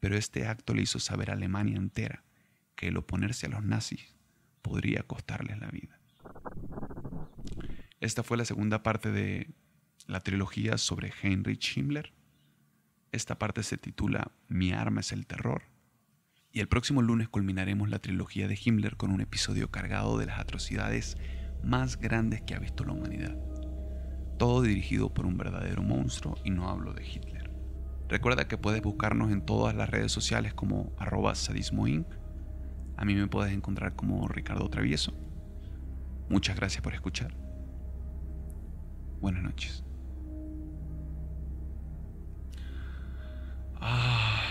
pero 0.01 0.17
este 0.17 0.47
acto 0.47 0.75
le 0.75 0.83
hizo 0.83 0.99
saber 0.99 1.31
a 1.31 1.35
Alemania 1.35 1.77
entera 1.77 2.25
que 2.77 2.89
el 2.89 2.97
oponerse 2.97 3.47
a 3.47 3.49
los 3.49 3.65
nazis 3.65 4.15
podría 4.63 5.03
costarles 5.03 5.59
la 5.59 5.69
vida. 5.69 5.98
Esta 8.01 8.23
fue 8.23 8.37
la 8.37 8.45
segunda 8.45 8.85
parte 8.85 9.11
de 9.11 9.49
la 10.07 10.21
trilogía 10.21 10.79
sobre 10.79 11.13
Heinrich 11.23 11.77
Himmler. 11.77 12.13
Esta 13.11 13.39
parte 13.39 13.65
se 13.65 13.77
titula 13.77 14.31
Mi 14.47 14.73
arma 14.73 15.01
es 15.01 15.11
el 15.11 15.27
terror. 15.27 15.63
Y 16.53 16.61
el 16.61 16.69
próximo 16.69 17.03
lunes 17.03 17.29
culminaremos 17.29 17.89
la 17.89 17.99
trilogía 17.99 18.47
de 18.47 18.59
Himmler 18.63 18.97
con 18.97 19.11
un 19.11 19.21
episodio 19.21 19.71
cargado 19.73 20.17
de 20.17 20.27
las 20.27 20.39
atrocidades 20.39 21.17
más 21.65 21.99
grandes 21.99 22.41
que 22.43 22.55
ha 22.55 22.61
visto 22.61 22.85
la 22.85 22.93
humanidad. 22.93 23.37
Todo 24.39 24.63
dirigido 24.63 25.13
por 25.13 25.27
un 25.27 25.37
verdadero 25.37 25.83
monstruo 25.83 26.37
y 26.45 26.51
no 26.51 26.69
hablo 26.69 26.95
de 26.95 27.05
Hitler. 27.05 27.51
Recuerda 28.09 28.47
que 28.47 28.57
puedes 28.57 28.81
buscarnos 28.81 29.33
en 29.33 29.45
todas 29.45 29.75
las 29.75 29.91
redes 29.91 30.13
sociales 30.13 30.55
como 30.55 30.93
arroba 30.99 31.35
sadismoinc. 31.35 32.07
A 32.97 33.05
mí 33.05 33.17
me 33.17 33.27
puedes 33.27 33.53
encontrar 33.53 33.97
como 33.97 34.29
Ricardo 34.29 34.71
Travieso. 34.71 35.13
Muchas 36.29 36.57
gracias 36.57 36.83
por 36.83 36.95
escuchar. 36.95 37.48
Buenas 39.21 39.43
noches. 39.43 39.85
Ah. 43.81 44.43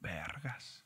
Vergas. 0.00 0.81